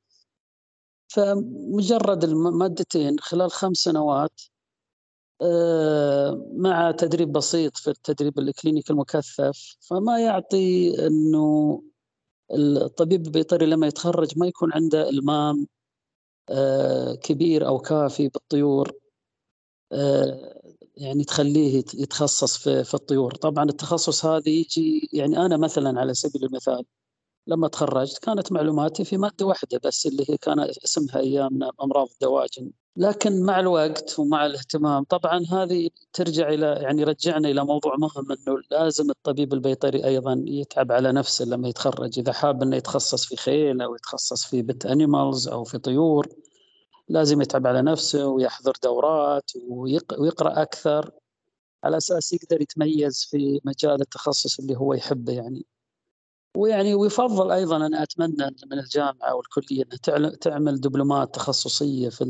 فمجرد 1.09 2.25
المادتين 2.25 3.19
خلال 3.21 3.51
خمس 3.51 3.77
سنوات 3.77 4.41
آه، 4.41 4.56
مع 6.57 6.91
تدريب 6.91 7.33
بسيط 7.33 7.77
في 7.77 7.91
التدريب 7.91 8.39
الكلينيكي 8.39 8.93
المكثف 8.93 9.77
فما 9.81 10.21
يعطي 10.21 10.95
إنه 11.07 11.83
الطبيب 12.53 13.27
البيطري 13.27 13.67
لما 13.67 13.87
يتخرج 13.87 14.39
ما 14.39 14.47
يكون 14.47 14.73
عنده 14.73 15.09
إلمام 15.09 15.67
آه، 16.51 17.15
كبير 17.15 17.67
أو 17.67 17.79
كافي 17.79 18.29
بالطيور 18.29 18.93
آه، 19.93 20.63
يعني 20.97 21.25
تخليه 21.25 21.79
يتخصص 21.79 22.59
في 22.69 22.95
الطيور. 22.95 23.35
طبعا 23.35 23.65
التخصص 23.65 24.25
هذا 24.25 24.49
يجي 24.49 25.09
يعني 25.13 25.39
أنا 25.47 25.57
مثلا 25.57 26.01
على 26.01 26.15
سبيل 26.15 26.45
المثال 26.45 26.85
لما 27.47 27.69
تخرجت 27.69 28.19
كانت 28.19 28.53
معلوماتي 28.53 29.05
في 29.05 29.17
مادة 29.17 29.47
واحدة 29.47 29.81
بس 29.85 30.07
اللي 30.07 30.25
هي 30.29 30.37
كان 30.37 30.61
اسمها 30.61 31.19
ايامنا 31.21 31.71
أمراض 31.83 32.09
الدواجن. 32.13 32.71
لكن 32.97 33.43
مع 33.43 33.61
الوقت 33.61 34.19
ومع 34.19 34.47
الاهتمام 34.47 35.05
طبعا 35.05 35.45
هذه 35.53 35.91
ترجع 36.13 36.49
إلى 36.49 36.67
يعني 36.67 37.05
رجعنا 37.05 37.49
إلى 37.49 37.65
موضوع 37.65 37.97
مهم 37.97 38.33
إنه 38.33 38.63
لازم 38.71 39.11
الطبيب 39.11 39.53
البيطري 39.55 40.05
أيضا 40.05 40.45
يتعب 40.47 40.93
على 40.93 41.13
نفسه 41.13 41.45
لما 41.45 41.69
يتخرج. 41.69 42.19
إذا 42.19 42.33
حاب 42.33 42.63
إنه 42.63 42.77
يتخصص 42.77 43.27
في 43.27 43.37
خيل 43.37 43.83
أو 43.83 43.95
يتخصص 43.95 44.45
في 44.47 44.63
بت 44.63 44.87
أنيمالز 44.87 45.49
أو 45.49 45.65
في 45.65 45.79
طيور 45.79 46.29
لازم 47.09 47.43
يتعب 47.43 47.67
على 47.67 47.83
نفسه 47.83 48.27
ويحضر 48.27 48.73
دورات 48.83 49.51
ويقرأ 50.19 50.63
أكثر. 50.63 51.11
على 51.85 51.97
أساس 51.97 52.33
يقدر 52.33 52.61
يتميز 52.61 53.25
في 53.31 53.61
مجال 53.65 54.01
التخصص 54.01 54.59
اللي 54.59 54.77
هو 54.77 54.95
يحبه 54.95 55.33
يعني. 55.33 55.67
ويعني 56.57 56.95
ويفضل 56.95 57.51
أيضا 57.51 57.77
أنا 57.77 58.03
أتمنى 58.03 58.57
من 58.71 58.79
الجامعة 58.79 59.35
والكلية 59.35 59.85
إنها 59.85 60.31
تعمل 60.31 60.81
دبلومات 60.81 61.35
تخصصية 61.35 62.09
في 62.09 62.25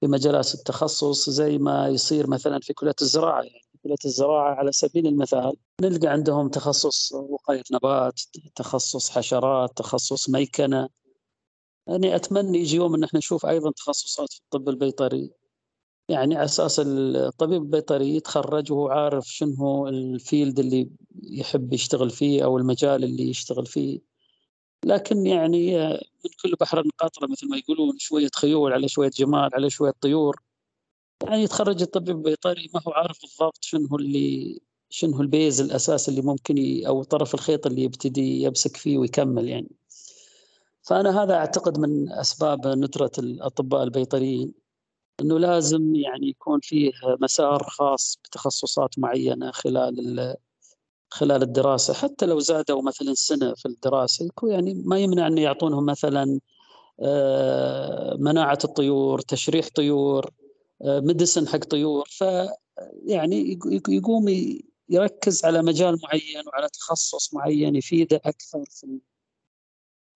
في 0.00 0.06
مجالات 0.08 0.54
التخصص 0.54 1.30
زي 1.30 1.58
ما 1.58 1.88
يصير 1.88 2.30
مثلا 2.30 2.60
في 2.62 2.72
كلية 2.74 2.94
الزراعة. 3.02 3.42
يعني 3.42 3.62
كلية 3.82 3.96
الزراعة 4.04 4.54
على 4.54 4.72
سبيل 4.72 5.06
المثال 5.06 5.52
نلقى 5.82 6.08
عندهم 6.08 6.48
تخصص 6.48 7.12
وقاية 7.12 7.62
نبات، 7.72 8.20
تخصص 8.56 9.10
حشرات، 9.10 9.70
تخصص 9.76 10.30
ميكنة. 10.30 10.88
يعني 11.86 12.16
أتمنى 12.16 12.58
يجي 12.58 12.76
يوم 12.76 12.94
إن 12.94 13.04
إحنا 13.04 13.18
نشوف 13.18 13.46
أيضا 13.46 13.70
تخصصات 13.70 14.32
في 14.32 14.40
الطب 14.40 14.68
البيطري. 14.68 15.30
يعني 16.12 16.44
أساس 16.44 16.80
الطبيب 16.84 17.62
البيطري 17.62 18.16
يتخرج 18.16 18.72
وهو 18.72 18.88
عارف 18.88 19.26
شنو 19.26 19.54
هو 19.54 19.88
ال 19.88 20.00
field 20.00 20.58
اللي 20.58 20.90
يحب 21.22 21.72
يشتغل 21.72 22.10
فيه 22.10 22.44
أو 22.44 22.58
المجال 22.58 23.04
اللي 23.04 23.28
يشتغل 23.30 23.66
فيه. 23.66 24.00
لكن 24.84 25.26
يعني 25.26 25.78
من 25.98 26.30
كل 26.42 26.54
بحر 26.60 26.82
قطره 26.98 27.26
مثل 27.26 27.48
ما 27.48 27.56
يقولون 27.56 27.98
شوية 27.98 28.28
خيول 28.34 28.72
على 28.72 28.88
شوية 28.88 29.10
جمال 29.10 29.50
على 29.54 29.70
شوية 29.70 29.94
طيور. 30.00 30.42
يعني 31.22 31.42
يتخرج 31.42 31.82
الطبيب 31.82 32.16
البيطري 32.16 32.70
ما 32.74 32.80
هو 32.88 32.92
عارف 32.92 33.20
بالضبط 33.22 33.58
شنو 33.64 33.86
هو 33.86 33.96
اللي 33.96 34.60
شنو 34.90 35.14
هو 35.16 35.20
ال 35.22 35.30
base 35.30 35.60
الأساس 35.60 36.08
اللي 36.08 36.22
ممكن 36.22 36.58
ي... 36.58 36.86
أو 36.86 37.02
طرف 37.02 37.34
الخيط 37.34 37.66
اللي 37.66 37.82
يبتدي 37.82 38.42
يمسك 38.42 38.76
فيه 38.76 38.98
ويكمل 38.98 39.48
يعني. 39.48 39.70
فأنا 40.82 41.22
هذا 41.22 41.34
أعتقد 41.34 41.78
من 41.78 42.12
أسباب 42.12 42.66
ندرة 42.66 43.12
الأطباء 43.18 43.82
البيطريين. 43.82 44.61
إنه 45.20 45.38
لازم 45.38 45.94
يعني 45.94 46.28
يكون 46.28 46.60
فيه 46.62 46.90
مسار 47.20 47.62
خاص 47.62 48.18
بتخصصات 48.24 48.98
معينة 48.98 49.50
خلال 49.50 50.36
خلال 51.10 51.42
الدراسة 51.42 51.94
حتى 51.94 52.26
لو 52.26 52.38
زادوا 52.38 52.82
مثلا 52.82 53.14
سنة 53.14 53.54
في 53.54 53.66
الدراسة 53.66 54.28
يعني 54.42 54.74
ما 54.74 54.98
يمنع 54.98 55.26
إنه 55.26 55.40
يعطونهم 55.40 55.86
مثلا 55.86 56.40
آه، 57.00 58.16
مناعة 58.20 58.58
الطيور، 58.64 59.20
تشريح 59.20 59.68
طيور، 59.74 60.30
مدسن 60.84 61.48
حق 61.48 61.64
طيور 61.64 62.08
ف 62.18 62.24
يعني 63.06 63.58
يقوم 63.88 64.28
يركز 64.88 65.44
على 65.44 65.62
مجال 65.62 65.98
معين 66.02 66.42
وعلى 66.46 66.68
تخصص 66.68 67.34
معين 67.34 67.76
يفيده 67.76 68.16
أكثر 68.24 68.64
في 68.70 69.00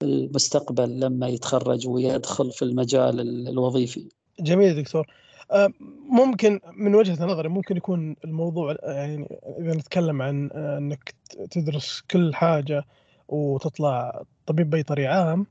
المستقبل 0.03 1.00
لما 1.00 1.29
يتخرج 1.29 1.88
ويدخل 1.88 2.53
في 2.53 2.62
المجال 2.62 3.21
الوظيفي. 3.49 4.09
جميل 4.40 4.83
دكتور. 4.83 5.07
آه، 5.50 5.69
ممكن 6.11 6.61
من 6.76 6.95
وجهة 6.95 7.25
نظري 7.25 7.49
ممكن 7.49 7.76
يكون 7.76 8.16
الموضوع 8.25 8.76
يعني 8.83 9.38
إذا 9.59 9.75
نتكلم 9.75 10.23
عن 10.23 10.50
آه، 10.52 10.78
أنك 10.78 11.14
تدرس 11.50 12.02
كل 12.11 12.35
حاجة 12.35 12.85
وتطلع 13.28 14.23
طبيب 14.47 14.71
بيطري 14.71 15.07
عام 15.07 15.47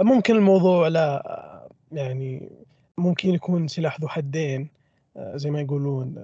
ممكن 0.00 0.36
الموضوع 0.36 0.88
لا 0.88 1.68
يعني 1.92 2.50
ممكن 2.98 3.28
يكون 3.34 3.68
سلاح 3.68 4.00
ذو 4.00 4.08
حدين 4.08 4.68
آه، 5.16 5.36
زي 5.36 5.50
ما 5.50 5.60
يقولون. 5.60 6.14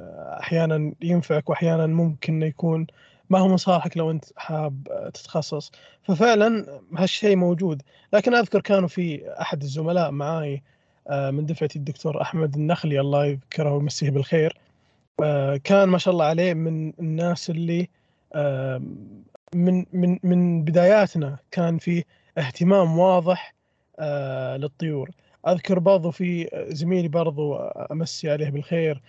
أحيانا 0.40 0.92
ينفعك 1.02 1.50
وأحيانا 1.50 1.87
ممكن 1.87 2.42
يكون 2.42 2.87
ما 3.30 3.38
هو 3.38 3.49
من 3.49 3.56
صالحك 3.56 3.97
لو 3.97 4.11
أنت 4.11 4.25
حاب 4.37 4.88
تتخصص. 5.14 5.73
ففعلا 6.02 6.80
هالشيء 6.99 7.37
موجود. 7.37 7.83
لكن 8.12 8.35
أذكر 8.35 8.61
كانوا 8.61 8.88
في 8.88 9.33
أحد 9.40 9.62
الزملاء 9.62 10.11
معاي 10.11 10.62
من 11.11 11.46
دفعتي 11.46 11.78
الدكتور 11.78 12.23
أحمد 12.23 12.54
النخلي 12.54 13.00
الله 13.00 13.26
يذكره 13.26 13.73
ويمسيه 13.73 14.11
بالخير. 14.11 14.58
آه، 15.23 15.56
كان 15.56 15.88
ما 15.88 15.99
شاء 15.99 16.12
الله 16.12 16.25
عليه 16.25 16.54
من 16.54 16.92
الناس 17.00 17.50
اللي 17.50 17.88
آه، 18.34 18.82
من 19.54 19.87
من 19.92 20.18
من 20.23 20.64
بداياتنا 20.64 21.38
كان 21.50 21.78
في 21.78 22.04
اهتمام 22.38 22.99
واضح 22.99 23.54
للطيور. 24.56 25.11
أذكر 25.49 25.78
برضو 25.78 26.11
في 26.11 26.49
زميلي 26.68 27.08
برضو 27.08 27.56
أمسي 27.92 28.30
عليه 28.30 28.50
بالخير 28.50 29.02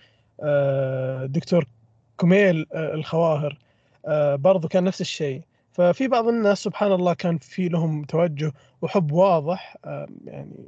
دكتور 1.26 1.66
كميل 2.18 2.66
الخواهر 2.74 3.58
برضو 4.34 4.68
كان 4.68 4.84
نفس 4.84 5.00
الشيء. 5.00 5.42
ففي 5.72 6.08
بعض 6.08 6.28
الناس 6.28 6.58
سبحان 6.58 6.92
الله 6.92 7.14
كان 7.14 7.38
في 7.38 7.68
لهم 7.68 8.04
توجه 8.04 8.52
وحب 8.82 9.12
واضح 9.12 9.76
يعني 10.24 10.64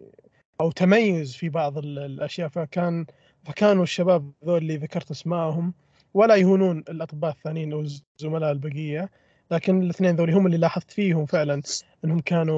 أو 0.61 0.71
تميز 0.71 1.37
في 1.37 1.49
بعض 1.49 1.79
الأشياء 1.79 2.49
فكان 2.49 3.07
فكانوا 3.45 3.83
الشباب 3.83 4.33
ذول 4.45 4.59
اللي 4.59 4.77
ذكرت 4.77 5.11
اسمائهم 5.11 5.75
ولا 6.15 6.35
يهونون 6.37 6.79
الأطباء 6.79 7.31
الثانيين 7.31 7.73
أو 7.73 7.81
الزملاء 8.21 8.53
البقية 8.53 9.11
لكن 9.50 9.83
الاثنين 9.83 10.17
ذولي 10.17 10.33
هم 10.33 10.47
اللي 10.47 10.57
لاحظت 10.57 10.91
فيهم 10.91 11.27
فعلا 11.27 11.62
إنهم 12.05 12.21
كانوا 12.21 12.57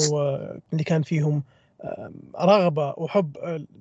اللي 0.72 0.84
كان 0.84 1.02
فيهم 1.02 1.42
رغبة 2.40 2.94
وحب 2.96 3.36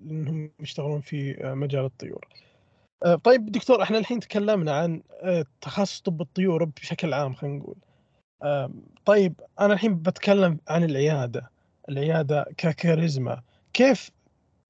إنهم 0.10 0.52
يشتغلون 0.60 1.02
في 1.02 1.36
مجال 1.44 1.86
الطيور. 1.86 2.28
طيب 3.24 3.52
دكتور 3.52 3.84
إحنا 3.84 3.98
الحين 3.98 4.20
تكلمنا 4.20 4.72
عن 4.72 5.02
تخصص 5.62 6.02
طب 6.02 6.22
الطيور 6.22 6.66
بشكل 6.66 7.14
عام 7.14 7.34
خلينا 7.34 7.58
نقول. 7.58 7.76
طيب 9.06 9.34
أنا 9.60 9.74
الحين 9.74 9.96
بتكلم 9.96 10.60
عن 10.68 10.84
العيادة، 10.84 11.52
العيادة 11.90 12.46
ككاريزما 12.58 13.42
كيف 13.74 14.10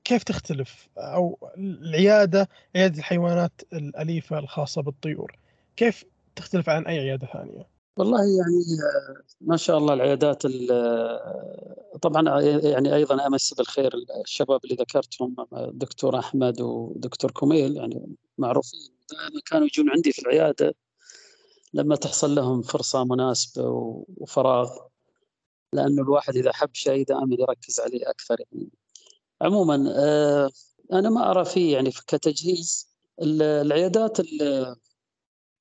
كيف 0.04 0.24
تختلف؟ 0.24 0.88
أو 0.98 1.38
العيادة 1.58 2.50
عيادة 2.76 2.98
الحيوانات 2.98 3.62
الأليفة 3.74 4.40
الخاصة 4.40 4.82
بالطيور 4.82 5.40
كيف 5.76 6.06
تختلف 6.36 6.70
عن 6.70 6.86
أي 6.86 7.00
عيادة 7.00 7.28
ثانية؟ 7.34 7.68
والله 7.98 8.20
يعني 8.20 8.64
ما 9.42 9.58
شاء 9.58 9.78
الله 9.78 9.94
العيادات 9.94 10.44
طبعا 12.02 12.42
يعني 12.42 12.96
أيضا 12.96 13.28
أمس 13.28 13.54
بالخير 13.54 13.92
الشباب 14.24 14.60
اللي 14.64 14.76
ذكرتهم 14.76 15.36
الدكتور 15.54 16.20
أحمد 16.20 16.62
ودكتور 16.62 17.32
كوميل 17.32 17.78
يعني 17.78 18.16
معروفين. 18.38 18.80
دائما 19.12 19.42
كانوا 19.46 19.68
يجون 19.68 19.90
عندي 19.90 20.12
في 20.12 20.22
العيادة 20.22 20.76
لما 21.74 21.96
تحصل 21.96 22.36
لهم 22.36 22.62
فرصة 22.62 23.04
مناسبة 23.04 23.64
وفراغ 24.18 24.72
لأنه 25.74 26.02
الواحد 26.02 26.36
إذا 26.36 26.52
حب 26.54 26.70
شيء 26.74 27.06
دائما 27.06 27.36
يركز 27.40 27.80
عليه 27.80 28.10
أكثر 28.10 28.36
يعني. 28.40 28.70
عموما 29.42 29.94
آه، 29.98 30.50
أنا 30.94 31.10
ما 31.10 31.32
أرى 31.32 31.46
فيه 31.46 31.74
يعني 31.74 31.92
كتجهيز 31.92 32.90
العيادات 33.22 34.18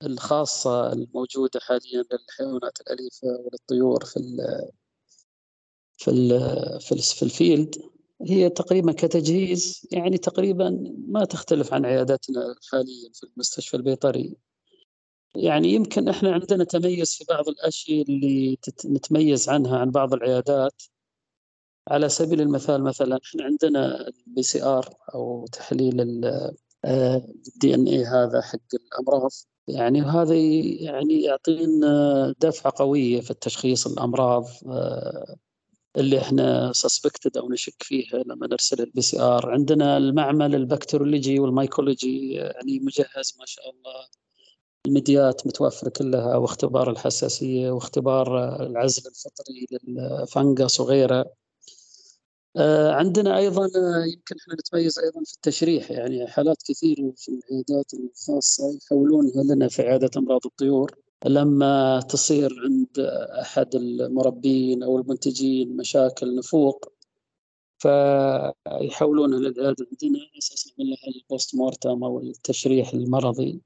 الخاصة 0.05 0.93
الموجودة 0.93 1.61
حاليا 1.61 2.05
للحيوانات 2.13 2.81
الأليفة 2.81 3.27
وللطيور 3.29 4.05
في 4.05 4.17
ال 4.17 4.37
في 5.97 6.11
ال 6.11 6.29
في, 6.81 6.93
ال 6.93 6.99
في 6.99 7.23
ال 7.23 7.30
field. 7.30 7.75
هي 8.23 8.51
تقريبا 8.51 8.93
كتجهيز 8.93 9.87
يعني 9.93 10.19
تقريبا 10.19 10.95
ما 11.09 11.25
تختلف 11.25 11.73
عن 11.75 11.85
عياداتنا 11.87 12.55
حاليا 12.71 13.11
في 13.15 13.27
المستشفى 13.27 13.77
البيطري. 13.77 14.37
يعني 15.35 15.69
يمكن 15.69 16.09
إحنا 16.09 16.33
عندنا 16.33 16.65
تميز 16.65 17.15
في 17.15 17.25
بعض 17.29 17.49
الأشياء 17.49 18.03
اللي 18.03 18.59
نتميز 18.85 19.49
عنها 19.49 19.79
عن 19.79 19.91
بعض 19.91 20.15
العيادات. 20.15 20.83
على 21.91 22.09
سبيل 22.09 22.41
المثال 22.41 22.83
مثلا 22.83 23.19
إحنا 23.25 23.45
عندنا 23.45 24.09
ال 24.09 24.43
PCR 24.43 24.89
أو 25.15 25.47
تحليل 25.53 26.01
ال 26.85 27.75
DNA 27.75 28.05
هذا 28.05 28.41
حق 28.41 28.59
الأمراض. 28.75 29.31
يعني 29.69 30.03
هذا 30.03 30.35
يعني 30.81 31.23
يعطينا 31.23 32.35
دفعة 32.41 32.73
قوية 32.77 33.21
في 33.21 33.31
التشخيص 33.31 33.87
الأمراض 33.87 34.47
آه، 34.67 35.37
اللي 35.97 36.19
إحنا 36.19 36.73
suspected 36.73 37.37
أو 37.37 37.51
نشك 37.53 37.83
فيها 37.83 38.19
لما 38.27 38.47
نرسل 38.47 38.83
ال 38.83 39.03
PCR. 39.03 39.51
عندنا 39.51 39.97
المعمل 39.97 40.55
ال 40.55 40.61
bacteriology 40.61 41.41
وال 41.41 41.59
mycology 41.59 42.33
يعني 42.33 42.81
مجهز 42.81 43.37
ما 43.39 43.47
شاء 43.47 43.71
الله. 43.71 44.07
الميديات 44.87 45.47
متوفرة 45.47 45.89
كلها 45.89 46.37
واختبار 46.37 46.91
الحساسية 46.91 47.71
واختبار 47.71 48.57
العزل 48.67 49.03
الفطري 49.11 49.67
لل 49.89 50.12
fungus 50.12 50.81
وغيره. 50.81 51.21
آه، 51.21 51.48
عندنا 52.93 53.39
أيضا 53.39 53.65
آه، 53.65 54.05
يمكن 54.05 54.37
إحنا 54.43 54.55
نتميز 54.55 54.99
أيضا 54.99 55.21
في 55.25 55.35
التشريح 55.35 55.91
يعني 55.91 56.27
حالات 56.27 56.57
كثيره 56.69 57.13
في 57.17 57.29
العيادات 57.29 57.95
الخاصة 57.95 58.77
يحولونها 58.77 59.43
لنا 59.45 59.69
في 59.69 59.83
عيادة 59.83 60.11
أمراض 60.17 60.41
الطيور. 60.47 60.95
لما 61.27 62.01
تصير 62.01 62.55
عند 62.65 62.99
أحد 63.43 63.75
المربين 63.75 64.83
أو 64.83 64.99
المنتجين 64.99 65.77
مشاكل 65.77 66.37
نفوق 66.37 66.93
فيحولونها 67.79 69.39
للعيادة 69.39 69.87
عندنا 69.93 70.19
على 70.19 70.39
أساس 70.39 70.69
نعمل 70.79 70.91
لها 70.91 71.15
ال 71.17 71.24
post 71.24 71.55
mortem 71.55 72.05
أو 72.05 72.21
التشريح 72.21 72.95
المرضي 72.95 73.61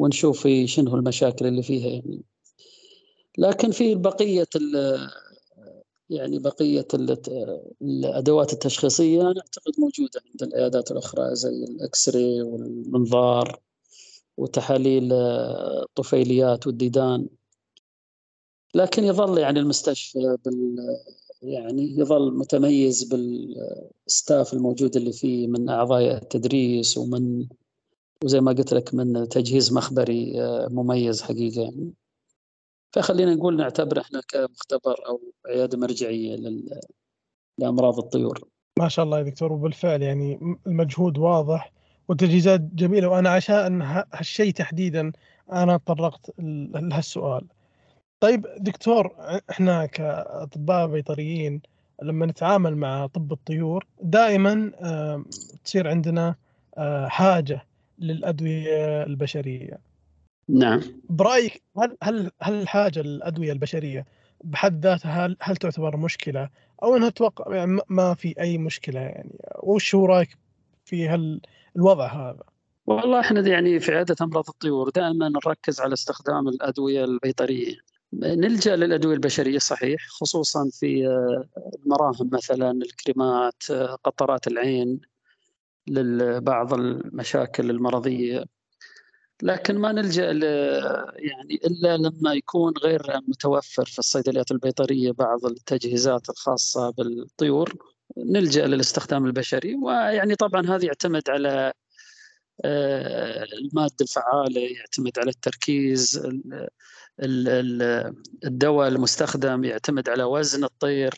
ونشوف 0.00 0.48
شنو 0.64 0.96
المشاكل 0.96 1.46
اللي 1.46 1.62
فيها 1.62 1.88
يعني. 1.88 2.22
لكن 3.38 3.70
في 3.70 3.94
بقية 3.94 4.46
يعني 6.10 6.38
بقية 6.38 6.86
الأدوات 7.82 8.52
التشخيصية 8.52 9.20
أنا 9.20 9.40
أعتقد 9.40 9.72
موجودة 9.78 10.20
عند 10.30 10.42
العيادات 10.42 10.90
الأخرى 10.90 11.34
زي 11.34 11.64
ال 11.64 12.08
X-ray 12.08 12.42
والمنظار 12.42 13.60
وتحاليل 14.36 15.12
الطفيليات 15.12 16.66
والديدان 16.66 17.28
لكن 18.74 19.04
يظل 19.04 19.38
يعني 19.38 19.60
المستشفى 19.60 20.36
بال 20.44 20.76
يعني 21.42 21.98
يظل 21.98 22.38
متميز 22.38 23.04
بالستاف 23.04 24.52
الموجود 24.52 24.96
اللي 24.96 25.12
فيه 25.12 25.46
من 25.46 25.68
أعضاء 25.68 26.16
التدريس 26.16 26.98
ومن 26.98 27.46
وزي 28.24 28.40
ما 28.40 28.52
قلت 28.52 28.74
لك 28.74 28.94
من 28.94 29.28
تجهيز 29.28 29.72
مخبري 29.72 30.32
مميز 30.70 31.22
حقيقة 31.22 31.62
يعني. 31.62 31.92
فخلينا 32.92 33.34
نقول 33.34 33.56
نعتبر 33.56 34.00
إحنا 34.00 34.20
كمختبر 34.28 35.06
أو 35.06 35.20
عيادة 35.46 35.78
مرجعية 35.78 36.36
لأمراض 37.58 37.98
الطيور. 37.98 38.48
ما 38.78 38.88
شاء 38.88 39.04
الله 39.04 39.18
يا 39.18 39.22
دكتور 39.22 39.52
وبالفعل 39.52 40.02
يعني 40.02 40.56
المجهود 40.66 41.18
واضح 41.18 41.72
والتجهيزات 42.08 42.60
جميلة 42.60 43.08
وأنا 43.08 43.30
عشان 43.30 43.82
هالشيء 43.82 44.52
تحديدا 44.52 45.12
أنا 45.52 45.76
تطرقت 45.76 46.30
لهالسؤال. 46.38 47.46
طيب 48.20 48.46
دكتور 48.58 49.14
إحنا 49.50 49.86
كأطباء 49.86 50.86
بيطريين 50.86 51.62
لما 52.02 52.26
نتعامل 52.26 52.76
مع 52.76 53.06
طب 53.06 53.32
الطيور 53.32 53.86
دائما 54.02 54.72
تصير 55.64 55.88
عندنا 55.88 56.34
آه، 56.78 57.08
حاجة 57.08 57.66
للأدوية 57.98 59.02
البشرية 59.02 59.78
نعم. 60.48 60.80
برأيك 61.10 61.62
هل 61.78 61.96
هل 62.02 62.30
هل 62.42 62.54
الحاجة 62.54 63.00
للادويه 63.00 63.52
البشرية 63.52 64.06
بحد 64.44 64.86
ذاتها 64.86 65.26
هل, 65.26 65.36
هل 65.40 65.56
تعتبر 65.56 65.96
مشكلة؟ 65.96 66.48
أو 66.82 66.96
إنها 66.96 67.10
تتوقع 67.10 67.56
يعني 67.56 67.80
ما 67.88 68.14
في 68.14 68.34
أي 68.40 68.58
مشكلة 68.58 69.00
يعني 69.00 69.38
وش 69.62 69.94
هو 69.94 70.06
رأيك 70.06 70.28
في 70.84 71.08
هال 71.08 71.40
الوضع 71.76 72.06
هذا؟ 72.06 72.42
والله 72.86 73.20
إحنا 73.20 73.48
يعني 73.48 73.80
في 73.80 73.92
عياده 73.92 74.16
أمراض 74.20 74.44
الطيور 74.48 74.90
دائما 74.90 75.28
نركز 75.28 75.80
على 75.80 75.92
استخدام 75.92 76.48
الأدوية 76.48 77.04
البيطرية. 77.04 77.74
نلجأ 78.12 78.76
للأدوية 78.76 79.14
البشرية 79.14 79.58
صحيح 79.58 80.00
خصوصا 80.08 80.70
في 80.72 81.06
المراهم 81.84 82.30
مثلا 82.32 82.70
الكريمات 82.70 83.62
قطرات 84.04 84.46
العين 84.46 85.00
لبعض 85.88 86.74
المشاكل 86.74 87.70
المرضية. 87.70 88.44
لكن 89.42 89.78
ما 89.78 89.92
نلجأ 89.92 90.24
يعني 91.16 91.60
إلا 91.64 91.96
لما 91.96 92.34
يكون 92.34 92.72
غير 92.82 93.02
متوفر 93.28 93.84
في 93.84 93.98
الصيدليات 93.98 94.50
البيطرية 94.50 95.12
بعض 95.12 95.46
التجهيزات 95.46 96.30
الخاصة 96.30 96.90
بالطيور 96.90 97.74
نلجأ 98.16 98.66
للاستخدام 98.66 99.26
البشري 99.26 99.74
ويعني 99.74 100.34
طبعا 100.34 100.66
هذا 100.66 100.84
يعتمد 100.84 101.30
على 101.30 101.72
آه، 102.64 103.44
المادة 103.44 103.96
الفعالة 104.00 104.60
يعتمد 104.60 105.18
على 105.18 105.30
التركيز 105.30 106.28
الدواء 108.44 108.88
المستخدم 108.88 109.64
يعتمد 109.64 110.08
على 110.08 110.24
وزن 110.24 110.64
الطير 110.64 111.14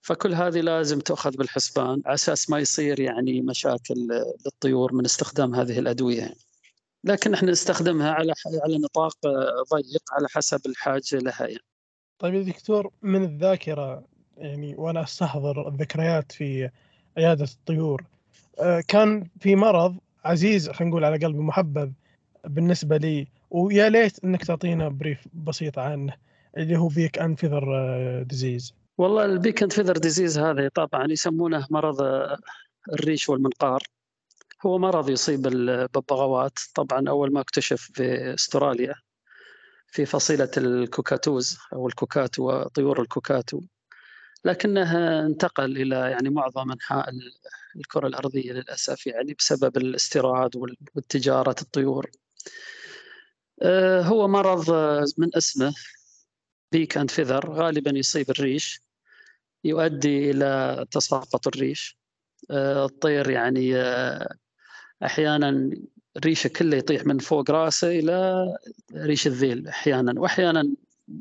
فكل 0.00 0.34
هذه 0.34 0.60
لازم 0.60 1.00
تؤخذ 1.00 1.36
بالحسبان 1.36 2.02
على 2.06 2.14
أساس 2.14 2.50
ما 2.50 2.58
يصير 2.58 3.00
يعني 3.00 3.40
مشاكل 3.40 4.08
للطيور 4.46 4.94
من 4.94 5.04
استخدام 5.04 5.54
هذه 5.54 5.78
الأدوية 5.78 6.18
يعني. 6.18 6.51
لكن 7.04 7.34
إحنا 7.34 7.50
نستخدمها 7.50 8.10
على 8.10 8.32
على 8.64 8.78
نطاق 8.78 9.16
ضيق 9.74 10.02
على 10.12 10.28
حسب 10.28 10.60
الحاجة 10.66 11.18
لها 11.18 11.46
يعني. 11.46 11.64
طيب 12.18 12.34
يا 12.34 12.42
دكتور 12.42 12.90
من 13.02 13.24
الذاكرة 13.24 14.04
يعني 14.36 14.74
وأنا 14.74 15.02
أستحضر 15.02 15.68
الذكريات 15.68 16.32
في 16.32 16.70
عيادة 17.16 17.44
الطيور 17.44 18.04
آه، 18.58 18.82
كان 18.88 19.28
في 19.40 19.56
مرض 19.56 19.96
عزيز 20.24 20.70
خلينا 20.70 20.90
نقول 20.90 21.04
على 21.04 21.26
قلبي 21.26 21.38
محبب 21.38 21.92
بالنسبة 22.44 22.96
لي 22.96 23.26
ويا 23.50 23.88
ليت 23.88 24.24
إنك 24.24 24.44
تعطينا 24.44 24.88
brief 24.88 25.28
بسيط 25.34 25.78
عنه 25.78 26.12
اللي 26.56 26.78
هو 26.78 26.88
beak 26.88 27.18
and 27.18 27.38
feather 27.38 27.64
disease 28.22 28.74
والله 28.98 29.24
ال 29.24 29.32
beak 29.32 29.62
and 29.62 29.72
feather 29.72 29.96
disease 29.96 30.38
هذا 30.38 30.68
طبعا 30.74 31.06
يسمونه 31.10 31.66
مرض 31.70 32.02
آه، 32.02 32.38
الريش 32.92 33.28
والمنقار 33.28 33.82
هو 34.66 34.78
مرض 34.78 35.10
يصيب 35.10 35.46
الببغاوات 35.46 36.58
طبعا 36.74 37.08
أول 37.08 37.32
ما 37.32 37.40
اكتشف 37.40 37.90
في 37.94 38.34
أستراليا 38.34 38.94
في 39.86 40.06
فصيلة 40.06 40.50
ال 40.56 40.66
cockatoos 40.66 41.58
أو 41.72 41.88
الكوكاتو 41.88 42.62
طيور 42.62 43.02
الكوكاتو 43.02 43.60
لكنه 44.44 45.18
انتقل 45.26 45.76
إلى 45.76 45.96
يعني 45.96 46.30
معظم 46.30 46.72
أنحاء 46.72 47.10
الكرة 47.76 48.06
الأرضية 48.06 48.52
للأسف 48.52 49.06
يعني 49.06 49.34
بسبب 49.34 49.76
الاستيراد 49.76 50.56
والتجارة 50.94 51.56
الطيور. 51.62 52.10
آه، 53.62 54.02
هو 54.02 54.28
مرض 54.28 54.70
من 55.18 55.36
اسمه 55.36 55.74
beak 56.72 56.96
and 56.98 57.10
feather. 57.10 57.50
غالبا 57.50 57.90
يصيب 57.90 58.30
الريش 58.30 58.80
يؤدي 59.64 60.30
إلى 60.30 60.86
تساقط 60.90 61.46
الريش. 61.46 61.98
آه، 62.50 62.84
الطير 62.84 63.30
يعني 63.30 63.76
آه، 63.76 64.34
أحيانا 65.04 65.70
ريشة 66.24 66.48
كله 66.48 66.76
يطيح 66.76 67.06
من 67.06 67.18
فوق 67.18 67.50
رأسه 67.50 67.88
إلى 67.98 68.46
ريش 68.94 69.26
الذيل 69.26 69.68
أحيانا 69.68 70.20
وأحيانا 70.20 70.74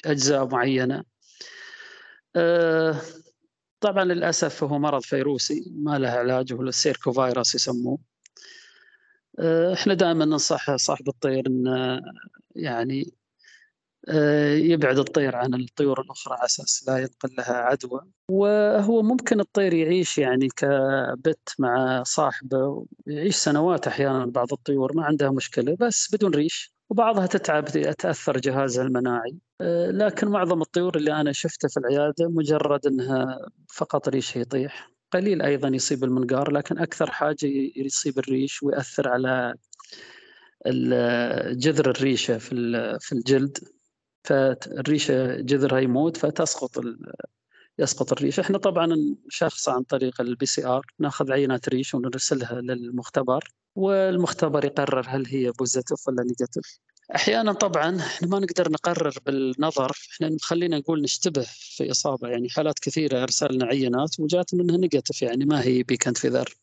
أجزاء 0.06 0.48
معينة. 0.48 1.04
أه 2.36 2.96
طبعا 3.80 4.06
للأسف 4.06 4.64
هو 4.64 4.80
مرض 4.80 5.02
فيروسي 5.02 5.72
ما 5.76 6.00
له 6.00 6.10
علاج 6.10 6.54
هو 6.54 6.62
السيركو 6.62 7.12
فيروس 7.12 7.56
يسموه. 7.56 8.00
أه 9.40 9.74
إحنا 9.74 9.94
دائما 9.94 10.26
ننصح 10.26 10.76
صاحب 10.76 11.08
الطير 11.10 11.48
إنه 11.48 12.02
يعني 12.56 13.02
آه، 13.02 13.21
يبعد 14.54 14.98
الطير 14.98 15.36
عن 15.36 15.54
الطيور 15.54 16.02
الأخرى 16.02 16.34
على 16.34 16.46
أساس 16.46 16.86
لا 16.88 16.98
ينقل 16.98 17.36
لها 17.38 17.54
عدوى. 17.54 18.02
وهو 18.30 19.02
ممكن 19.02 19.40
الطير 19.40 19.74
يعيش 19.74 20.18
يعني 20.18 20.48
كبت 20.48 21.50
مع 21.60 22.04
صاحبه 22.04 22.86
يعيش 23.08 23.36
سنوات 23.36 23.88
أحيانا 23.88 24.26
بعض 24.26 24.54
الطيور 24.54 24.96
ما 24.96 25.06
عندها 25.06 25.32
مشكلة 25.32 25.76
بس 25.80 26.16
بدون 26.16 26.34
ريش. 26.34 26.74
وبعضها 26.90 27.26
تتعب 27.26 27.66
يتأثر 27.76 28.38
جهازها 28.38 28.84
المناعي. 28.84 29.38
آه، 29.62 29.92
لكن 29.92 30.28
معظم 30.28 30.62
الطيور 30.62 30.98
اللي 30.98 31.14
أنا 31.22 31.32
شفتها 31.32 31.68
في 31.68 31.78
العيادة 31.78 32.30
مجرد 32.30 32.86
أنها 32.86 33.50
فقط 33.68 34.10
ريشها 34.10 34.42
يطيح. 34.42 34.92
قليل 35.14 35.42
أيضا 35.42 35.68
يصيب 35.68 36.04
المنقار 36.04 36.52
لكن 36.52 36.78
أكثر 36.78 37.12
حاجة 37.12 37.38
يصيب 37.76 38.20
الريش 38.20 38.64
ويأثر 38.64 39.10
على 39.10 39.54
جذر 41.52 41.90
الريشة 41.90 42.38
في 42.38 42.98
في 43.02 43.12
الجلد. 43.12 43.58
فالريشه 44.24 45.36
جذرها 45.36 45.80
يموت 45.80 46.18
فتسقط 46.18 46.84
يسقط 47.80 48.12
الريش. 48.12 48.40
إحنا 48.40 48.58
طبعا 48.58 48.96
نشخص 49.28 49.70
عن 49.70 49.84
طريق 49.84 50.22
ال 50.22 50.46
PCR 50.46 50.86
نأخذ 51.00 51.32
عينات 51.32 51.70
ريش 51.70 51.94
ونرسلها 51.96 52.62
للمختبر 52.62 53.44
والمختبر 53.76 54.66
يقرر 54.66 55.06
هل 55.08 55.26
هي 55.28 55.52
positive 55.52 56.08
ولا 56.08 56.24
negative 56.24 56.80
أحيانا 57.16 57.54
طبعا 57.54 57.98
إحنا 57.98 58.28
ما 58.28 58.40
نقدر 58.40 58.72
نقرر 58.72 59.14
بالنظر 59.26 59.92
إحنا 60.14 60.38
خلينا 60.42 60.78
نقول 60.78 61.02
نشتبه 61.02 61.46
في 61.50 61.92
إصابة. 61.92 62.28
يعني 62.28 62.50
حالات 62.50 62.80
كثيرة 62.80 63.24
أرسلنا 63.24 63.66
عينات 63.66 64.20
وجات 64.20 64.54
منها 64.54 64.78
negative 64.78 65.22
يعني 65.22 65.46
ما 65.46 65.64
هي 65.64 65.84
beak 65.84 66.03
and 66.03 66.18
feather 66.18 66.56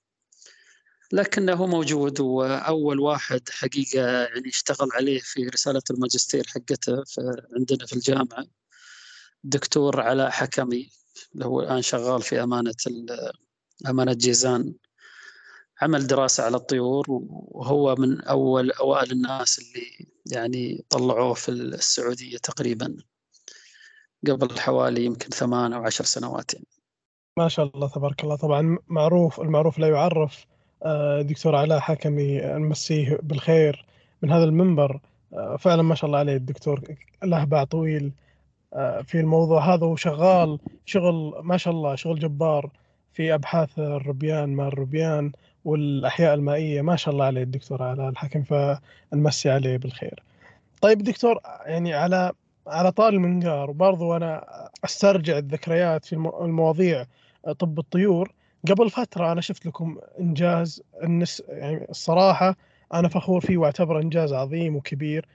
لكنه 1.13 1.67
موجود 1.67 2.21
وأول 2.21 3.01
واحد 3.01 3.49
حقيقة 3.49 4.01
يعني 4.01 4.49
اشتغل 4.49 4.89
عليه 4.95 5.21
في 5.21 5.49
رسالة 5.49 5.83
الماجستير 5.91 6.47
حقته 6.47 7.05
عندنا 7.57 7.87
في 7.87 7.93
الجامعة 7.93 8.47
دكتور 9.45 10.01
علاء 10.01 10.31
حكمي 10.31 10.91
اللي 11.35 11.45
هو 11.45 11.61
الآن 11.61 11.83
شغال 11.83 12.23
في 12.23 12.43
أمانة 12.43 12.75
أمانة 13.87 14.13
جيزان 14.13 14.75
عمل 15.83 16.07
دراسة 16.07 16.45
على 16.45 16.57
الطيور 16.57 17.07
وهو 17.09 17.95
من 17.99 18.21
أول 18.21 18.71
أوائل 18.71 19.13
الناس 19.13 19.59
اللي 19.59 20.09
يعني 20.27 20.85
طلعوه 20.91 21.35
في 21.35 21.49
السعودية 21.49 22.39
تقريبا 22.39 22.97
قبل 24.29 24.61
حوالي 24.61 25.05
يمكن 25.05 25.29
ثمان 25.29 25.73
أو 25.73 25.85
عشر 25.85 26.05
سنوات 26.05 26.55
يعني. 26.55 26.67
ما 27.39 27.49
شاء 27.49 27.67
الله 27.75 27.89
تبارك 27.89 28.25
الله 28.25 28.37
طبعا 28.37 28.79
معروف 28.87 29.41
المعروف 29.41 29.79
لا 29.79 29.89
يعرف 29.89 30.47
دكتور 31.21 31.57
علاء 31.57 31.81
حكمي 31.81 32.41
نمسيه 32.41 33.19
بالخير 33.23 33.85
من 34.23 34.33
هذا 34.33 34.45
المنبر. 34.45 35.01
آه، 35.33 35.57
فعلا 35.57 35.83
ما 35.83 35.95
شاء 35.95 36.07
الله 36.07 36.19
عليه 36.19 36.37
الدكتور 36.37 36.83
له 37.25 37.45
باع 37.45 37.65
طويل. 37.65 38.13
آه، 38.75 39.03
في 39.03 39.21
الموضوع 39.21 39.75
هذا 39.75 39.87
وشغال 39.87 40.59
شغل 40.87 41.35
ما 41.43 41.57
شاء 41.57 41.75
الله 41.75 41.95
شغل 41.95 42.19
جبار 42.19 42.71
في 43.13 43.35
أبحاث 43.35 43.79
الربيان 43.79 44.49
مع 44.49 44.69
الربيان 44.69 45.33
والأحياء 45.65 46.35
المائية. 46.35 46.83
ما 46.83 46.97
شاء 46.97 47.15
الله 47.15 47.25
عليه 47.25 47.43
الدكتور 47.43 47.83
علاء 47.83 48.09
الحكم 48.09 48.43
فنمسي 48.43 49.51
عليه 49.51 49.77
بالخير. 49.77 50.23
طيب 50.81 50.99
دكتور 50.99 51.41
يعني 51.67 51.95
على 51.95 52.33
على 52.67 52.93
طال 52.93 53.15
المنقار 53.15 53.71
وبرضو 53.71 54.17
أنا 54.17 54.45
أسترجع 54.85 55.39
الذكريات 55.39 56.05
في 56.05 56.13
المواضيع 56.13 57.05
طب 57.59 57.79
الطيور. 57.79 58.33
قبل 58.71 58.91
فترة 58.91 59.33
أنا 59.33 59.41
شفت 59.41 59.67
لكم 59.67 59.99
إنجاز 60.21 60.83
النس 61.03 61.43
يعني 61.49 61.87
الصراحة 61.91 62.57
أنا 62.95 63.09
فخور 63.09 63.41
فيه 63.41 63.57
وأعتبره 63.57 64.01
إنجاز 64.01 64.33
عظيم 64.33 64.77
وكبير. 64.77 65.29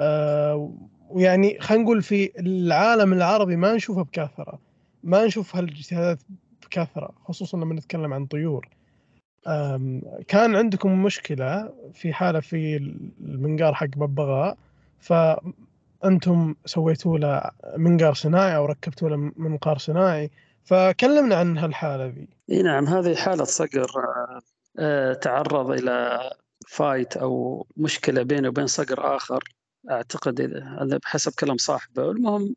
آه 0.00 0.72
ويعني 1.10 1.60
خلينا 1.60 1.84
نقول 1.84 2.02
في 2.02 2.40
العالم 2.40 3.12
العربي 3.12 3.56
ما 3.56 3.72
نشوفه 3.72 4.02
بكثرة 4.02 4.58
ما 5.04 5.26
نشوف 5.26 5.56
هالاجتهادات 5.56 6.18
بكثرة 6.62 7.10
خصوصا 7.24 7.58
لما 7.58 7.74
نتكلم 7.74 8.12
عن 8.12 8.26
طيور. 8.26 8.68
كان 10.28 10.56
عندكم 10.56 11.02
مشكلة 11.02 11.72
في 11.92 12.12
حالة 12.12 12.40
في 12.40 12.76
المنقار 13.20 13.74
حق 13.74 13.86
ببغاء 13.86 14.56
فأنتم 14.98 16.54
سويتوا 16.64 17.18
له 17.18 17.50
منقار 17.76 18.14
صناعي 18.14 18.56
أو 18.56 18.64
ركبتوا 18.64 19.08
له 19.08 19.16
منقار 19.36 19.78
صناعي. 19.78 20.30
فكلمنا 20.68 21.36
عن 21.36 21.58
هالحالة 21.58 22.06
ذي. 22.06 22.28
إي 22.50 22.62
نعم 22.62 22.86
هذه 22.86 23.14
حالة 23.14 23.44
صقر 23.44 23.86
آه، 24.78 25.12
تعرض 25.12 25.70
إلى 25.70 26.30
فايت 26.68 27.16
أو 27.16 27.66
مشكلة 27.76 28.22
بينه 28.22 28.48
وبين 28.48 28.66
صقر 28.66 29.16
آخر. 29.16 29.44
أعتقد 29.90 30.40
هذا 30.80 30.96
بحسب 30.96 31.32
كلام 31.38 31.56
صاحبه. 31.56 32.10
المهم 32.10 32.54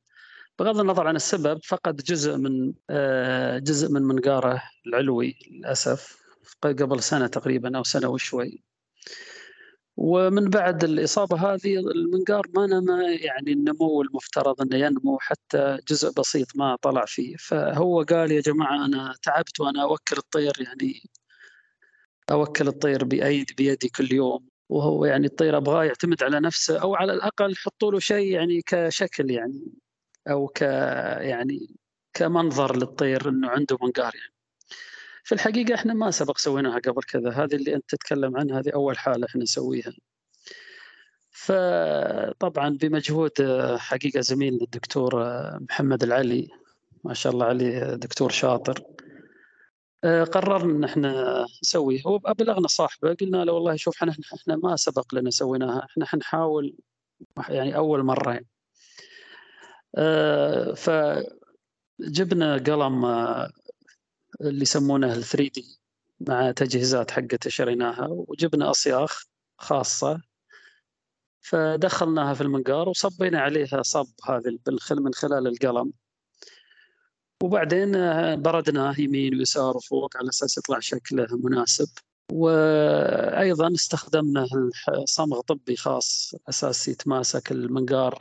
بغض 0.60 0.80
النظر 0.80 1.08
عن 1.08 1.16
السبب 1.16 1.60
فقد 1.64 1.96
جزء 1.96 2.38
من 2.38 2.74
آه، 2.90 3.60
جزء 3.60 3.92
من 3.92 4.02
منقاره 4.02 4.64
العلوي 4.88 5.36
للأسف 5.52 6.18
قبل 6.64 7.04
سنة 7.04 7.28
تقريبا 7.28 7.78
أو 7.78 7.84
سنة 7.84 8.10
وشوي. 8.10 8.64
ومن 10.04 10.50
بعد 10.50 10.84
الإصابة 10.84 11.38
هذه 11.38 11.76
المنقار 11.78 12.48
ما 12.56 12.68
نما 12.68 13.04
يعني 13.04 13.52
النمو 13.52 14.02
المفترض 14.02 14.62
أنه 14.62 14.78
ينمو 14.78 15.18
حتى 15.20 15.78
جزء 15.90 16.12
بسيط 16.18 16.48
ما 16.56 16.76
طلع 16.82 17.06
فيه. 17.06 17.36
فهو 17.36 18.02
قال 18.02 18.32
يا 18.32 18.42
جماعة 18.42 18.86
أنا 18.86 19.16
تعبت 19.24 19.60
وأنا 19.60 19.84
أوكل 19.84 20.18
الطير 20.18 20.54
يعني 20.60 21.10
أوكل 22.32 22.68
الطير 22.68 23.04
بأيدي 23.04 23.54
بيدي 23.58 23.90
كل 23.90 24.14
يوم. 24.14 24.48
وهو 24.70 25.06
يعني 25.06 25.28
الطير 25.28 25.58
أبغاه 25.58 25.84
يعتمد 25.84 26.24
على 26.24 26.40
نفسه 26.40 26.82
أو 26.82 26.96
على 26.96 27.14
الأقل 27.14 27.56
حطوا 27.56 27.92
له 27.92 28.00
شيء 28.00 28.32
يعني 28.32 28.62
كشكل 28.66 29.32
يعني 29.32 29.74
أو 30.30 30.48
ك 30.48 30.62
يعني 31.22 31.76
كمنظر 32.14 32.76
للطير 32.78 33.30
أنه 33.30 33.50
عنده 33.50 33.78
منقار 33.82 34.16
يعني. 34.16 34.41
في 35.24 35.32
الحقيقة 35.36 35.76
إحنا 35.76 35.94
ما 35.94 36.12
سبق 36.12 36.38
سويناها 36.38 36.80
قبل 36.80 37.04
كذا. 37.04 37.30
هذه 37.30 37.56
اللي 37.56 37.76
أنت 37.76 37.90
تتكلم 37.90 38.38
عنها 38.38 38.60
هذه 38.60 38.70
أول 38.74 38.98
حالة 38.98 39.26
إحنا 39.26 39.44
نسويها. 39.44 39.94
فطبعا 41.32 42.70
بمجهود 42.70 43.32
حقيقة 43.78 44.22
زميل 44.22 44.54
الدكتور 44.62 45.12
محمد 45.70 46.04
العلي 46.04 46.50
ما 47.04 47.14
شاء 47.14 47.34
الله 47.34 47.46
عليه 47.46 47.94
دكتور 47.94 48.32
شاطر. 48.32 48.84
قررنا 50.04 50.78
إن 50.78 50.84
إحنا 50.84 51.46
نسوي. 51.64 52.04
هو 52.08 52.20
أبلغنا 52.26 52.68
صاحبه 52.68 53.14
قلنا 53.14 53.46
له 53.46 53.54
والله 53.54 53.76
شوف 53.76 53.96
إحنا 53.98 54.16
إحنا 54.36 54.56
ما 54.56 54.76
سبق 54.76 55.16
لنا 55.16 55.30
سويناها. 55.30 55.86
إحنا 55.86 56.06
حنحاول 56.06 56.76
يعني 57.50 57.76
أول 57.76 58.04
مرة. 58.04 58.32
يعني. 58.32 58.48
فجبنا 60.76 62.54
قلم 62.56 63.06
اللي 64.42 64.62
يسمونه 64.62 65.14
ال 65.14 65.24
3 65.24 65.52
دي 65.56 65.80
مع 66.20 66.52
تجهيزات 66.52 67.12
حقته 67.12 67.50
شريناها 67.50 68.08
وجبنا 68.12 68.70
أصياخ 68.72 69.24
خاصة. 69.58 70.22
فدخلناها 71.42 72.34
في 72.34 72.42
المنقار 72.42 72.90
وصبينا 72.90 73.40
عليها 73.42 73.82
صب 73.82 74.08
هذه 74.26 74.60
من 74.92 75.14
خلال 75.14 75.48
القلم. 75.48 75.94
وبعدين 77.44 77.92
بردناه 78.42 78.96
يمين 79.00 79.36
ويسار 79.36 79.78
وفوق 79.78 80.18
على 80.18 80.30
أساس 80.30 80.58
يطلع 80.58 80.80
شكله 80.80 81.28
مناسب. 81.32 81.88
وأيضا 82.32 83.74
استخدمنا 83.74 84.48
صمغ 85.06 85.42
طبي 85.42 85.76
خاص 85.76 86.36
أساس 86.50 86.88
يتماسك 86.88 87.52
المنقار 87.52 88.18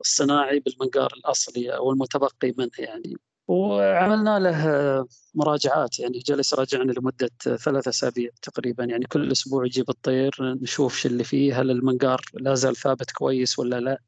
الصناعي 0.00 0.60
بالمنقار 0.60 1.12
الأصلي 1.14 1.76
أو 1.76 1.90
المتبقي 1.92 2.54
منه 2.58 2.70
يعني. 2.78 3.16
وعملنا 3.48 4.38
له 4.38 5.06
مراجعات 5.34 5.98
يعني 5.98 6.18
جلس 6.18 6.52
يراجعنا 6.52 6.92
لمدة 6.92 7.30
ثلاثة 7.38 7.88
أسابيع 7.88 8.30
تقريبا 8.42 8.84
يعني 8.84 9.06
كل 9.06 9.32
أسبوع 9.32 9.66
يجيب 9.66 9.90
الطير 9.90 10.32
نشوف 10.40 10.96
شو 10.96 11.08
اللي 11.08 11.24
فيه 11.24 11.60
هل 11.60 11.70
المنقار 11.70 12.20
لا 12.34 12.54
زال 12.54 12.76
ثابت 12.76 13.10
كويس 13.10 13.58
ولا 13.58 13.80
لا؟ 13.80 14.00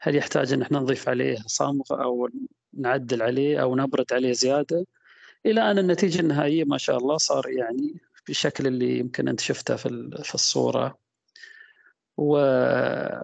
هل 0.00 0.16
يحتاج 0.16 0.52
أن 0.52 0.62
إحنا 0.62 0.78
نضيف 0.78 1.08
عليه 1.08 1.36
صمغ 1.46 1.84
أو 1.90 2.28
نعدل 2.74 3.22
عليه 3.22 3.62
أو 3.62 3.76
نبرد 3.76 4.12
عليه 4.12 4.32
زيادة؟ 4.32 4.86
إلى 5.46 5.70
أن 5.70 5.78
النتيجة 5.78 6.20
النهائية 6.20 6.64
ما 6.64 6.78
شاء 6.78 6.96
الله 6.96 7.16
صار 7.16 7.48
يعني 7.48 8.00
بالشكل 8.26 8.66
اللي 8.66 8.98
يمكن 8.98 9.28
أنت 9.28 9.40
شفته 9.40 9.76
في 9.76 10.34
الصورة. 10.34 10.98
و... 12.16 12.32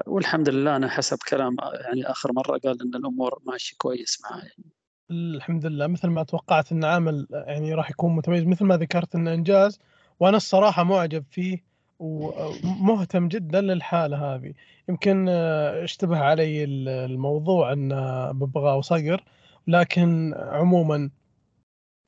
والحمد 0.07 0.49
لله 0.49 0.77
أنا 0.77 0.89
حسب 0.89 1.19
كلام 1.29 1.57
يعني 1.63 2.11
آخر 2.11 2.33
مرة 2.33 2.59
قال 2.59 2.83
أن 2.83 2.95
الأمور 2.95 3.43
ماشي 3.47 3.77
كويس 3.79 4.19
معاه 4.23 4.39
يعني. 4.39 4.78
الحمد 5.11 5.67
لله 5.67 5.87
مثل 5.87 6.09
ما 6.09 6.23
توقعت 6.23 6.73
إن 6.73 6.85
عمل 6.85 7.27
يعني 7.33 7.75
راح 7.75 7.91
يكون 7.91 8.17
متميز 8.17 8.45
مثل 8.47 8.65
ما 8.65 8.77
ذكرت 8.77 9.15
إنه 9.15 9.35
إنجاز 9.35 9.79
وأنا 10.21 10.37
الصراحة 10.37 10.83
معجب 10.85 11.25
فيه 11.31 11.65
ومهتم 11.99 13.29
جدا 13.29 13.61
للحالة 13.61 14.35
هذه. 14.35 14.53
يمكن 14.89 15.29
اشتبه 15.29 16.19
علي 16.19 16.65
الموضوع 17.05 17.73
أن 17.73 17.89
ببغاء 18.33 18.79
وصقر 18.79 19.25
لكن 19.67 20.35
عموما 20.37 21.11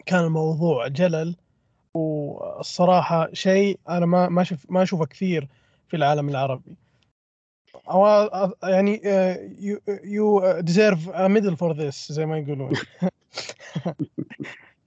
كان 0.07 0.25
الموضوع 0.25 0.89
جلل 0.89 1.37
والصراحة 1.95 3.29
شيء 3.33 3.79
أنا 3.89 4.07
ما 4.07 4.29
ما 4.29 4.45
ما 4.69 4.83
أشوفه 4.83 5.07
كثير 5.07 5.49
في 5.89 5.97
العالم 5.97 6.29
العربي. 6.29 6.77
أو 7.75 8.53
يعني 8.63 9.03
you 10.05 10.61
deserve 10.61 11.09
medal 11.17 11.57
for 11.57 11.73
this 11.73 12.13
زي 12.13 12.27
ما 12.27 12.39
يقولون. 12.39 12.73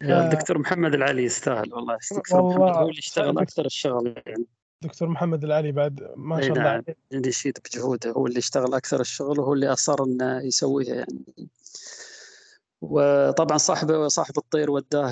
الدكتور 0.02 0.58
محمد 0.58 0.94
العلي 0.94 1.24
يستاهل 1.24 1.74
والله 1.74 1.98
دكتور 2.12 2.42
محمد 2.42 2.76
هو 2.76 2.90
اللي 2.90 3.00
اشتغل 3.00 3.40
أكثر 3.40 3.66
الشغل 3.66 4.16
يعني. 4.26 4.46
دكتور 4.82 5.08
محمد 5.08 5.44
العلي 5.44 5.72
بعد 5.72 6.14
ما 6.16 6.42
شاء 6.42 6.52
الله 6.52 6.64
نعم 6.64 6.84
يشيد 7.26 7.58
بجهوده 7.66 8.12
هو 8.12 8.28
اللي 8.28 8.40
اشتغل 8.40 8.74
أكثر 8.74 9.02
الشغل 9.02 9.40
وهو 9.40 9.54
اللي 9.54 9.74
أصر 9.74 10.04
إنه 10.04 10.42
يسويها 10.42 10.96
يعني. 10.96 11.50
وطبعا 12.82 13.58
صاحب 13.58 14.08
صاحب 14.08 14.38
الطير 14.38 14.72
وداه 14.72 15.12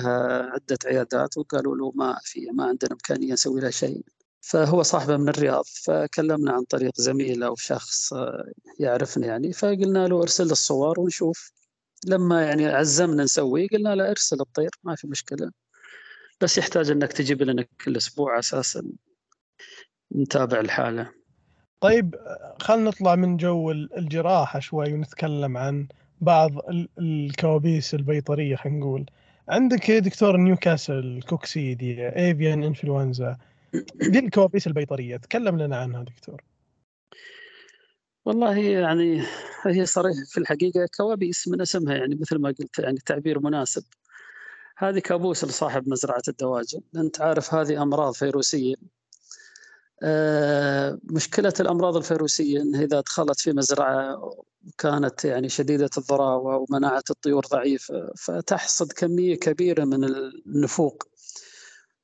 عدة 0.52 0.78
عيادات 0.86 1.38
وقالوا 1.38 1.76
له 1.76 1.92
ما 1.94 2.18
في 2.22 2.50
ما 2.50 2.64
عندنا 2.64 2.92
إمكانية 2.92 3.32
نسوي 3.32 3.60
لها 3.60 3.70
شيء. 3.70 4.02
فهو 4.42 4.82
صاحبه 4.82 5.16
من 5.16 5.28
الرياض 5.28 5.64
فكلمنا 5.84 6.52
عن 6.52 6.64
طريق 6.64 6.92
زميل 6.96 7.42
أو 7.42 7.56
شخص 7.56 8.14
يعرفني 8.80 9.26
يعني 9.26 9.52
فقلنا 9.52 10.08
له 10.08 10.22
ارسل 10.22 10.50
الصور 10.50 11.00
ونشوف. 11.00 11.52
لما 12.06 12.42
يعني 12.42 12.66
عزمنا 12.66 13.22
نسوي 13.24 13.66
قلنا 13.66 13.94
له 13.94 14.10
ارسل 14.10 14.40
الطير 14.40 14.70
ما 14.84 14.94
في 14.96 15.06
مشكلة. 15.06 15.50
بس 16.40 16.58
يحتاج 16.58 16.90
إنك 16.90 17.12
تجيب 17.12 17.42
لنا 17.42 17.64
كل 17.84 17.96
أسبوع 17.96 18.38
أساسا 18.38 18.82
نتابع 20.16 20.60
الحالة. 20.60 21.10
طيب 21.80 22.14
خلينا 22.60 22.90
نطلع 22.90 23.14
من 23.14 23.36
جو 23.36 23.70
الجراحة 23.70 24.58
شوي 24.60 24.92
ونتكلم 24.92 25.56
عن 25.56 25.88
بعض 26.20 26.50
الكوابيس 26.98 27.94
البيطرية 27.94 28.56
خلينا 28.56 28.78
نقول. 28.78 29.06
عندك 29.48 29.90
دكتور 29.90 30.36
Newcastle 30.36 31.20
coccidia 31.28 32.08
avian 32.08 32.64
influenza 32.64 33.36
دي 33.94 34.18
الكوابيس 34.18 34.66
البيطرية. 34.66 35.16
تكلم 35.16 35.58
لنا 35.58 35.76
عنها 35.76 36.02
دكتور. 36.02 36.42
والله 38.24 38.56
يعني 38.58 39.22
هي 39.66 39.86
صريح 39.86 40.16
في 40.26 40.38
الحقيقة. 40.38 40.88
كوابيس 40.96 41.48
من 41.48 41.60
اسمها 41.60 41.94
يعني 41.94 42.14
مثل 42.14 42.38
ما 42.38 42.48
قلت 42.48 42.78
يعني 42.78 42.98
تعبير 43.06 43.40
مناسب. 43.40 43.84
هذه 44.76 44.98
كابوس 44.98 45.44
لصاحب 45.44 45.88
مزرعة 45.88 46.22
الدواجن. 46.28 46.80
أنت 46.96 47.20
عارف 47.20 47.54
هذه 47.54 47.82
أمراض 47.82 48.14
فيروسية. 48.14 48.74
آه، 50.02 50.98
مشكلة 51.04 51.52
الأمراض 51.60 51.96
الفيروسية 51.96 52.62
أنها 52.62 52.84
إذا 52.84 53.00
دخلت 53.00 53.40
في 53.40 53.52
مزرعة 53.52 54.34
وكانت 54.66 55.24
يعني 55.24 55.48
شديدة 55.48 55.90
الضراوة 55.98 56.56
ومناعة 56.56 57.02
الطيور 57.10 57.46
ضعيفة 57.46 58.12
فتحصد 58.16 58.92
كمية 58.92 59.36
كبيرة 59.36 59.84
من 59.84 60.04
النفوق. 60.04 61.11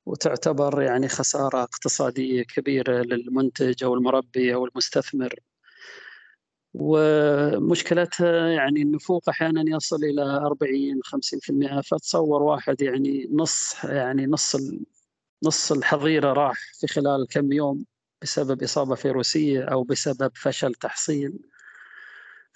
وتعتبر 0.08 0.82
يعني 0.82 1.08
خسارة 1.08 1.62
اقتصادية 1.62 2.42
كبيرة 2.42 3.02
للمنتج 3.02 3.84
أو 3.84 3.94
المربي 3.94 4.54
أو 4.54 4.66
المستثمر. 4.66 5.34
ومشكلتها 6.74 8.48
يعني 8.48 8.82
النفوق 8.82 9.28
أحيانا 9.28 9.76
يصل 9.76 10.04
إلى 10.04 10.22
40 10.22 11.00
50% 11.04 11.80
فتصور 11.80 12.42
واحد 12.42 12.82
يعني 12.82 13.28
نص 13.32 13.84
يعني 13.84 14.26
نص 14.26 14.56
نص 15.44 15.72
الحظيرة 15.72 16.32
راح 16.32 16.58
في 16.80 16.86
خلال 16.86 17.26
كم 17.30 17.52
يوم 17.52 17.84
بسبب 18.22 18.62
إصابة 18.62 18.94
فيروسية 18.94 19.64
أو 19.64 19.82
بسبب 19.82 20.30
فشل 20.34 20.74
تحصين 20.74 21.38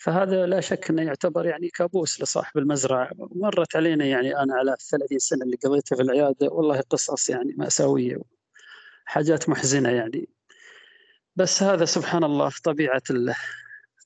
فهذا 0.02 0.46
لا 0.46 0.60
شك 0.60 0.90
أنه 0.90 1.02
يعتبر 1.02 1.46
يعني 1.46 1.68
كابوس 1.68 2.22
لصاحب 2.22 2.58
المزرعة. 2.58 3.10
مرت 3.18 3.76
علينا 3.76 4.04
يعني 4.04 4.36
أنا 4.36 4.54
على 4.54 4.76
30 4.90 5.18
سنة 5.18 5.44
اللي 5.44 5.56
قضيتها 5.56 5.96
في 5.96 6.02
العيادة 6.02 6.48
والله 6.48 6.80
قصص 6.80 7.30
يعني 7.30 7.54
مأساوية 7.58 8.16
حاجات 9.04 9.48
محزنة 9.48 9.90
يعني. 9.90 10.28
بس 11.36 11.62
هذا 11.62 11.84
سبحان 11.84 12.24
الله 12.24 12.52
طبيعة 12.64 13.02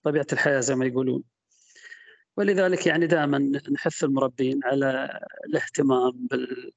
طبيعة 0.03 0.27
الحياة 0.33 0.61
زي 0.61 0.75
ما 0.75 0.87
يقولون. 0.87 1.23
ولذلك 2.37 2.87
يعني 2.87 3.07
دائما 3.07 3.39
نحث 3.71 4.05
المربين 4.05 4.61
على 4.65 5.21
الاهتمام 5.47 6.27
بال 6.31 6.73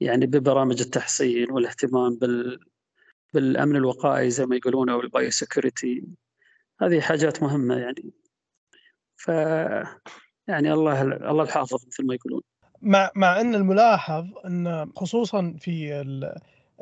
يعني 0.00 0.26
ببرامج 0.26 0.80
التحصين 0.80 1.50
والاهتمام 1.50 2.16
بال 2.18 2.60
بالأمن 3.34 3.76
الوقائي 3.76 4.30
زي 4.30 4.46
ما 4.46 4.56
يقولون 4.56 4.90
أو 4.90 5.00
ال 5.00 5.30
biosecurity 5.30 6.04
هذه 6.80 7.00
حاجات 7.00 7.42
مهمة 7.42 7.78
يعني. 7.78 8.21
ف 9.22 9.28
يعني 10.48 10.72
الله 10.72 11.02
الله 11.02 11.42
الحافظ 11.42 11.86
مثل 11.86 12.06
ما 12.06 12.14
يقولون. 12.14 12.42
مع 12.82 13.10
مع 13.14 13.40
إن 13.40 13.54
الملاحظ 13.54 14.26
إن 14.46 14.90
خصوصا 14.96 15.54
في 15.58 16.00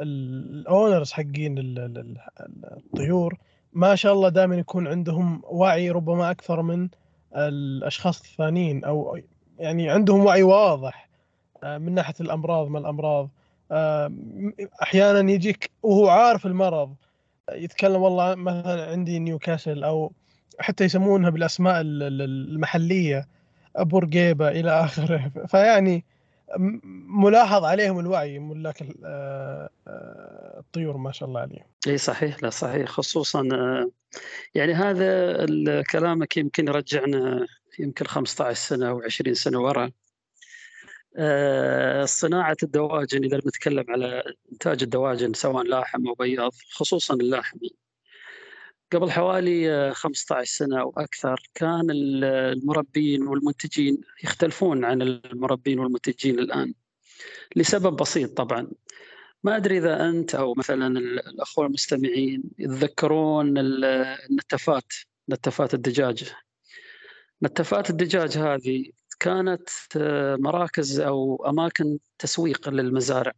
ال 0.00 0.16
owners 0.16 1.12
حقين 1.12 1.54
الطيور 1.58 3.36
ما 3.72 3.94
شاء 3.94 4.12
الله 4.12 4.28
دائما 4.28 4.56
يكون 4.56 4.86
عندهم 4.86 5.42
وعي 5.44 5.90
ربما 5.90 6.30
أكثر 6.30 6.62
من 6.62 6.88
الأشخاص 7.36 8.20
الثانيين 8.20 8.84
أو 8.84 9.18
يعني 9.58 9.90
عندهم 9.90 10.24
وعي 10.24 10.42
واضح 10.42 11.10
آه، 11.64 11.78
من 11.78 11.94
ناحية 11.94 12.14
الأمراض 12.20 12.68
ما 12.68 12.78
الأمراض. 12.78 13.30
آه، 13.70 14.12
أحيانا 14.82 15.32
يجيك 15.32 15.70
وهو 15.82 16.08
عارف 16.08 16.46
المرض 16.46 16.94
يتكلم 17.52 18.02
والله 18.02 18.34
مثلا 18.34 18.90
عندي 18.90 19.18
نيوكاسل 19.18 19.84
أو 19.84 20.12
حتى 20.60 20.84
يسمونها 20.84 21.30
بالأسماء 21.30 21.80
المحلية 21.80 23.28
بورقيبه 23.78 24.48
إلى 24.48 24.70
آخره. 24.70 25.30
فيعني 25.50 26.04
ملاحظ 27.08 27.64
عليهم 27.64 27.98
الوعي 27.98 28.38
ملاك 28.38 28.84
آه، 29.04 29.70
الطيور 30.58 30.96
ما 30.96 31.12
شاء 31.12 31.28
الله 31.28 31.40
عليهم. 31.40 31.64
إي 31.86 31.98
صحيح 31.98 32.42
لا 32.42 32.50
صحيح. 32.50 32.88
خصوصا 32.88 33.48
يعني 34.54 34.72
هذا 34.72 35.82
كلامك 35.82 36.36
يمكن 36.36 36.68
يرجعنا 36.68 37.46
يمكن 37.78 38.06
15 38.06 38.54
سنة 38.54 38.88
أو 38.88 39.02
20 39.02 39.34
سنة 39.34 39.60
ورا. 39.60 39.90
آه، 41.16 42.04
صناعة 42.04 42.56
الدواجن 42.62 43.24
إذا 43.24 43.38
بنتكلم 43.38 43.84
على 43.88 44.22
إنتاج 44.52 44.82
الدواجن 44.82 45.32
سواء 45.32 45.64
لاحم 45.64 46.08
أو 46.08 46.14
بياض 46.14 46.52
خصوصا 46.72 47.14
اللحم. 47.14 47.58
قبل 48.92 49.10
حوالي 49.10 49.90
15 49.94 50.44
سنة 50.44 50.80
أو 50.80 50.94
أكثر 50.96 51.50
كان 51.54 51.86
المربين 51.90 53.22
والمنتجين 53.22 54.00
يختلفون 54.24 54.84
عن 54.84 55.02
المربين 55.02 55.78
والمنتجين 55.78 56.38
الآن 56.38 56.74
لسبب 57.56 57.96
بسيط 57.96 58.36
طبعا. 58.36 58.68
ما 59.44 59.56
أدري 59.56 59.78
إذا 59.78 60.08
أنت 60.08 60.34
أو 60.34 60.54
مثلا 60.54 60.98
الأخوة 60.98 61.66
المستمعين 61.66 62.42
يتذكرون 62.58 63.54
النتفات 63.58 64.92
نتفات 65.30 65.74
الدجاج. 65.74 66.32
نتفات 67.42 67.90
الدجاج 67.90 68.38
هذه 68.38 68.84
كانت 69.20 69.68
آه، 69.96 70.36
مراكز 70.36 71.00
أو 71.00 71.46
أماكن 71.48 71.98
تسويق 72.18 72.68
للمزارع. 72.68 73.32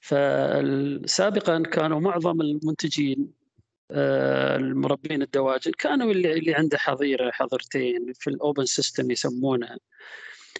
فسابقا 0.00 1.62
كانوا 1.62 2.00
معظم 2.00 2.40
المنتجين 2.40 3.18
آه، 3.18 3.43
المربين 3.90 5.22
الدواجن 5.22 5.72
كانوا 5.78 6.12
اللي 6.12 6.32
اللي 6.32 6.54
عنده 6.54 6.78
حظيرة 6.78 7.30
حظيرتين 7.30 8.12
في 8.20 8.30
ال 8.30 8.37
open 8.37 8.64
system 8.64 9.10
يسمونه. 9.10 9.78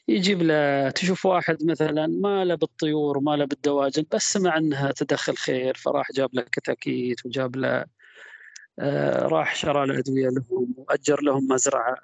يجيب 0.08 0.42
له 0.42 0.90
تشوف 0.90 1.26
واحد 1.26 1.64
مثلا 1.64 2.06
ما 2.06 2.44
له 2.44 2.54
بالطيور 2.54 3.18
وما 3.18 3.36
له 3.36 3.44
بالدواجن 3.44 4.04
بس 4.12 4.32
سمع 4.32 4.58
إنها 4.58 4.92
تدخل 4.92 5.36
خير 5.36 5.74
فراح 5.74 6.12
جاب 6.12 6.30
له 6.34 6.42
كتاكيت 6.42 7.26
وجاب 7.26 7.56
له 7.56 7.84
آه، 8.78 9.26
راح 9.26 9.56
شرى 9.56 9.86
له 9.86 9.98
أدوية 9.98 10.28
لهم 10.28 10.74
وأجر 10.76 11.22
لهم 11.22 11.48
مزرعة. 11.48 11.96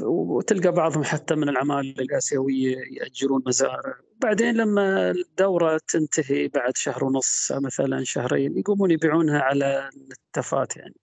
وتلقى 0.00 0.72
بعضهم 0.72 1.04
حتى 1.04 1.34
من 1.34 1.48
العمالة 1.48 1.90
الآسيوية 1.90 2.76
يأجرون 2.90 3.42
مزارع. 3.46 3.94
بعدين 4.20 4.56
لما 4.56 5.10
الدورة 5.10 5.80
تنتهي 5.88 6.48
بعد 6.48 6.76
شهر 6.76 7.04
ونص 7.04 7.52
مثلا 7.52 8.04
شهرين 8.04 8.58
يقومون 8.58 8.90
يبيعونها 8.90 9.40
على 9.40 9.90
النتفات 9.96 10.76
يعني. 10.76 10.96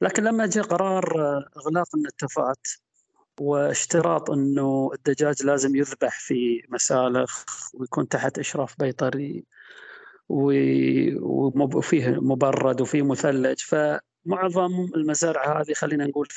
لكن 0.00 0.24
لما 0.24 0.46
جاء 0.46 0.64
قرار 0.64 1.04
إغلاق 1.56 1.96
النتفات 1.96 2.68
واشتراط 3.40 4.30
إنه 4.30 4.90
الدجاج 4.94 5.42
لازم 5.42 5.76
يذبح 5.76 6.20
في 6.20 6.62
مسالخ 6.68 7.44
ويكون 7.74 8.08
تحت 8.08 8.38
إشراف 8.38 8.74
بيطري 8.78 9.44
وفيه 10.28 12.08
مبرد 12.08 12.80
وفيه 12.80 13.02
مثلج 13.02 13.58
ف 13.60 13.74
معظم 14.26 14.88
المزارع 14.96 15.60
هذه 15.60 15.72
خلينا 15.72 16.06
نقول 16.06 16.28
80% 16.30 16.36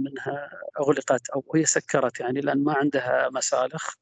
منها 0.00 0.50
أغلقت 0.80 1.28
أو 1.28 1.44
هي 1.54 1.64
سكرت 1.64 2.20
يعني 2.20 2.40
لأن 2.40 2.64
ما 2.64 2.72
عندها 2.72 3.30
مسالخ. 3.32 3.94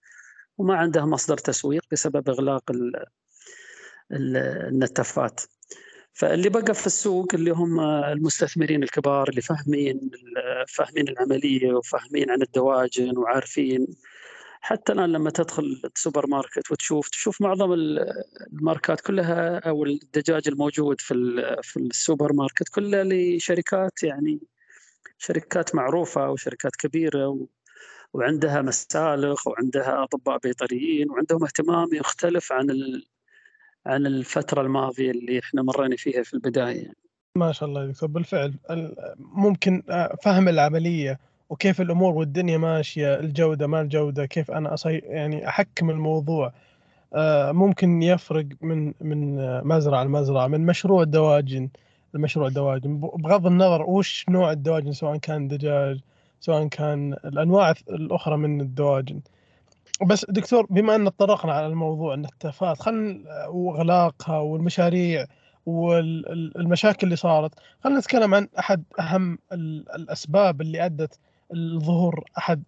وما 0.58 0.76
عندها 0.76 1.04
مصدر 1.04 1.36
تسويق 1.38 1.82
بسبب 1.92 2.28
إغلاق 2.28 2.62
النتفات. 4.12 5.40
فاللي 6.12 6.48
بقى 6.48 6.74
في 6.74 6.86
السوق 6.86 7.34
اللي 7.34 7.50
هم 7.50 7.80
المستثمرين 7.80 8.82
الكبار 8.82 9.28
اللي 9.28 9.40
فاهمين 9.42 10.10
فاهمين 10.68 11.08
العملية 11.08 11.72
وفاهمين 11.72 12.30
عن 12.30 12.42
الدواجن 12.42 13.18
وعارفين. 13.18 13.86
حتى 14.60 14.92
الآن 14.92 15.12
لما 15.12 15.30
تدخل 15.30 15.82
السوبر 15.96 16.26
ماركت 16.26 16.70
وتشوف 16.70 17.08
تشوف 17.08 17.40
معظم 17.40 17.72
الماركات 18.52 19.00
كلها 19.00 19.58
أو 19.58 19.84
الدجاج 19.84 20.48
الموجود 20.48 21.00
في 21.00 21.14
في 21.62 21.76
السوبر 21.76 22.32
ماركت 22.32 22.68
كلها 22.68 23.04
لشركات 23.04 24.02
يعني 24.02 24.40
شركات 25.18 25.74
معروفة 25.74 26.30
وشركات 26.30 26.76
كبيرة 26.76 27.46
وعندها 28.12 28.62
مسالخ 28.62 29.46
وعندها 29.46 30.02
أطباء 30.02 30.38
بيطريين 30.38 31.10
وعندهم 31.10 31.44
اهتمام 31.44 31.88
يختلف 31.92 32.52
عن 32.52 32.66
عن 33.86 34.06
الفترة 34.06 34.60
الماضية 34.62 35.10
اللي 35.10 35.38
إحنا 35.38 35.62
مرينا 35.62 35.96
فيها 35.96 36.22
في 36.22 36.34
البداية. 36.34 36.92
ما 37.36 37.52
شاء 37.52 37.68
الله 37.68 37.86
دكتور. 37.86 38.08
بالفعل 38.08 38.54
ممكن 39.18 39.82
آه، 39.90 40.16
فهم 40.22 40.48
العملية 40.48 41.18
وكيف 41.50 41.80
الأمور 41.80 42.14
والدنيا 42.14 42.58
ماشية 42.58 43.14
الجودة 43.14 43.66
ما 43.66 43.80
الجودة 43.80 44.26
كيف 44.26 44.50
أنا 44.50 44.74
أصي 44.74 44.98
يعني 44.98 45.48
أحكم 45.48 45.90
الموضوع 45.90 46.52
آه، 47.14 47.52
ممكن 47.52 48.02
يفرق 48.02 48.46
من 48.60 48.92
من 49.00 49.36
مزرعة 49.64 50.04
لمزرعة 50.04 50.46
من 50.46 50.66
مشروع 50.66 51.04
دواجن 51.04 51.68
لمشروع 52.14 52.48
دواجن. 52.48 53.00
بغض 53.00 53.46
النظر 53.46 53.82
وش 53.82 54.26
نوع 54.28 54.52
الدواجن 54.52 54.92
سواء 54.92 55.16
كان 55.16 55.48
دجاج 55.48 56.00
سواء 56.40 56.66
كان 56.68 57.12
الأنواع 57.12 57.74
الأخرى 57.90 58.36
من 58.36 58.60
الدواجن. 58.60 59.20
بس 60.06 60.26
دكتور 60.28 60.66
بما 60.70 60.94
أن 60.96 61.04
تطرقنا 61.04 61.52
على 61.52 61.66
الموضوع 61.66 62.14
النتافات 62.14 62.82
خلينا 62.82 63.46
واغلاقها 63.46 64.38
والمشاريع 64.38 65.26
والمشاكل 65.66 67.06
اللي 67.06 67.16
صارت 67.16 67.54
خلينا 67.84 67.98
نتكلم 67.98 68.34
عن 68.34 68.48
أحد 68.58 68.84
أهم 69.00 69.38
الأسباب 69.94 70.60
اللي 70.60 70.84
أدت 70.86 71.18
لظهور 71.50 72.24
أحد 72.38 72.62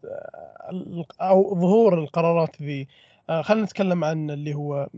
أو 1.21 1.55
ظهور 1.61 1.99
القرارات 1.99 2.63
ذي. 2.63 2.89
آه، 3.31 3.43
خلينا 3.43 3.65
نتكلم 3.65 4.05
عن 4.05 4.31
اللي 4.31 4.55
هو 4.55 4.89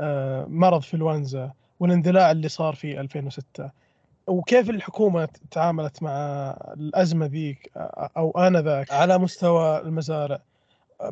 آه، 0.00 0.46
مرض 0.48 0.82
فلوانزا 0.82 1.52
والاندلاع 1.80 2.30
اللي 2.30 2.48
صار 2.48 2.74
في 2.74 3.00
2006 3.00 3.70
وكيف 4.26 4.70
الحكومة 4.70 5.28
تعاملت 5.50 6.02
مع 6.02 6.50
الأزمة 6.76 7.26
ذيك 7.26 7.70
أو 8.16 8.30
انذاك 8.30 8.92
على 8.92 9.18
مستوى 9.18 9.78
المزارع. 9.80 10.38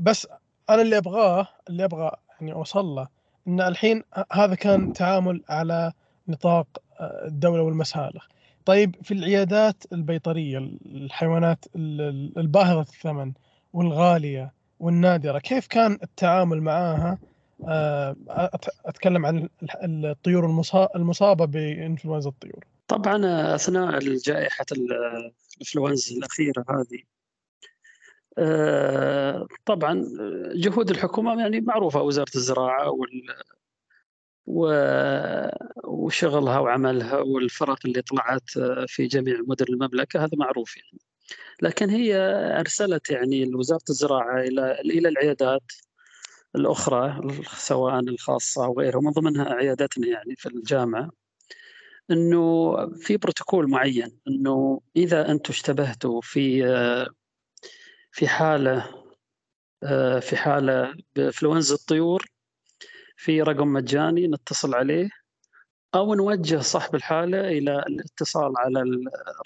بس 0.00 0.28
أنا 0.70 0.82
اللي 0.82 0.98
أبغاه 0.98 1.48
اللي 1.68 1.84
أبغى 1.84 2.10
يعني 2.40 2.52
أوصل 2.52 2.84
له 2.86 3.08
إن 3.48 3.60
الحين 3.60 4.02
هذا 4.32 4.54
كان 4.54 4.92
تعامل 4.92 5.42
على 5.48 5.92
نطاق 6.28 6.66
آه، 7.00 7.26
الدولة 7.26 7.62
والمسالخ. 7.62 8.28
طيب 8.64 8.96
في 9.02 9.14
العيادات 9.14 9.84
البيطرية 9.92 10.58
الحيوانات 10.86 11.64
الباهظة 11.76 12.80
الثمن 12.80 13.32
والغالية 13.72 14.52
والنادرة 14.80 15.38
كيف 15.38 15.66
كان 15.66 15.98
التعامل 16.02 16.60
معها 16.60 17.18
آه، 17.68 18.16
أتكلم 18.86 19.26
عن 19.26 19.48
الطيور 19.84 20.66
المصابة 20.96 21.44
بإنفلونزا 21.44 22.30
الطيور. 22.30 22.64
طبعا 22.88 23.54
أثناء 23.54 23.98
جائحه 23.98 24.64
الإنفلونزا 24.72 26.16
الأخيرة 26.16 26.64
هذه 26.68 27.02
آه، 28.38 29.46
طبعا 29.66 30.04
جهود 30.54 30.90
الحكومة 30.90 31.40
يعني 31.40 31.60
معروفة 31.60 32.02
وزارة 32.02 32.30
الزراعة 32.36 32.90
وال 32.90 33.22
وشغلها 35.84 36.58
وعملها 36.58 37.16
والفرق 37.18 37.78
اللي 37.84 38.02
طلعت 38.02 38.50
في 38.88 39.06
جميع 39.06 39.40
مدن 39.48 39.66
المملكة 39.68 40.24
هذا 40.24 40.36
معروف 40.36 40.76
يعني. 40.76 40.98
لكن 41.62 41.90
هي 41.90 42.16
أرسلت 42.60 43.10
يعني 43.10 43.54
وزاره 43.54 43.84
الزراعة 43.90 44.40
إلى 44.40 44.80
إلى 44.80 45.08
العيادات 45.08 45.72
الأخرى 46.56 47.20
سواء 47.56 48.00
الخاصة 48.00 48.64
أو 48.64 48.78
غيرها 48.78 49.00
من 49.00 49.10
ضمنها 49.10 49.54
عياداتنا 49.54 50.06
يعني 50.06 50.36
في 50.36 50.46
الجامعة. 50.46 51.10
إنه 52.12 52.76
في 52.96 53.16
بروتوكول 53.16 53.70
معين 53.70 54.18
إنه 54.28 54.80
إذا 54.96 55.30
أنتم 55.30 55.52
اشتبهتوا 55.52 56.20
في 56.20 56.62
في 58.12 58.28
حالة 58.28 59.02
في 60.20 60.36
حالة 60.36 60.94
بإنفلونزا 61.16 61.74
الطيور 61.74 62.26
في 63.16 63.42
رقم 63.42 63.68
مجاني 63.68 64.28
نتصل 64.28 64.74
عليه 64.74 65.08
أو 65.94 66.14
نوجه 66.14 66.60
صاحب 66.60 66.94
الحالة 66.94 67.48
إلى 67.48 67.78
الاتصال 67.78 68.52
على 68.56 68.80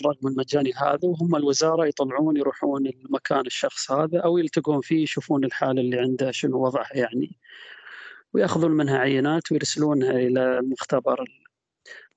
الرقم 0.01 0.29
المجاني 0.29 0.73
هذا 0.73 0.99
وهم 1.03 1.37
الوزارة 1.37 1.87
يطلعون 1.87 2.37
يروحون 2.37 2.87
المكان 2.87 3.47
الشخص 3.47 3.91
هذا 3.91 4.21
أو 4.21 4.39
يلتقون 4.39 4.81
فيه 4.81 5.03
يشوفون 5.03 5.45
الحالة 5.45 5.81
اللي 5.81 5.99
عنده 5.99 6.31
شنو 6.31 6.65
وضعها 6.65 6.97
يعني 6.97 7.39
ويأخذون 8.33 8.71
منها 8.71 8.99
عينات 8.99 9.53
ويرسلونها 9.53 10.11
إلى 10.11 10.61
مختبر 10.63 11.25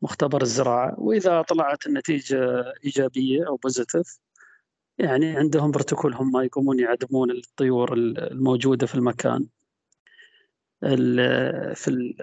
مختبر 0.01 0.41
الزراعة. 0.41 0.95
وإذا 0.97 1.41
طلعت 1.41 1.88
النتيجة 1.88 2.63
إيجابية 2.85 3.47
أو 3.47 3.55
بوزيتيف 3.55 4.19
يعني 4.97 5.38
عندهم 5.38 5.71
بروتوكول 5.71 6.13
هم 6.13 6.41
يقومون 6.41 6.79
يعدمون 6.79 7.31
الطيور 7.31 7.93
الموجودة 7.93 8.88
في 8.88 8.95
المكان. 8.95 9.45
في 11.75 11.88
ال 11.88 12.15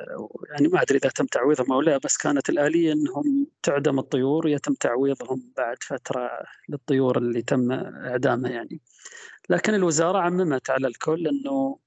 يعني 0.51 0.69
ما 0.69 0.83
أدري 0.83 0.99
إذا 0.99 1.11
تم 1.11 1.27
تعويضهم 1.27 1.73
أو 1.73 1.81
لا 1.81 1.99
بس 1.99 2.17
كانت 2.17 2.49
الآلية 2.49 2.93
إنهم 2.93 3.47
تعدم 3.63 3.99
الطيور 3.99 4.47
ويتم 4.47 4.75
تعويضهم 4.75 5.53
بعد 5.57 5.77
فترة 5.83 6.31
للطيور 6.69 7.19
اللي 7.19 7.43
تم 7.43 7.73
إعدامها 7.73 8.51
يعني. 8.51 8.81
لكن 9.51 9.75
الوزارة 9.75 10.19
عممت 10.19 10.71
على 10.71 10.87
الكل 10.87 11.29
إنه 11.29 11.79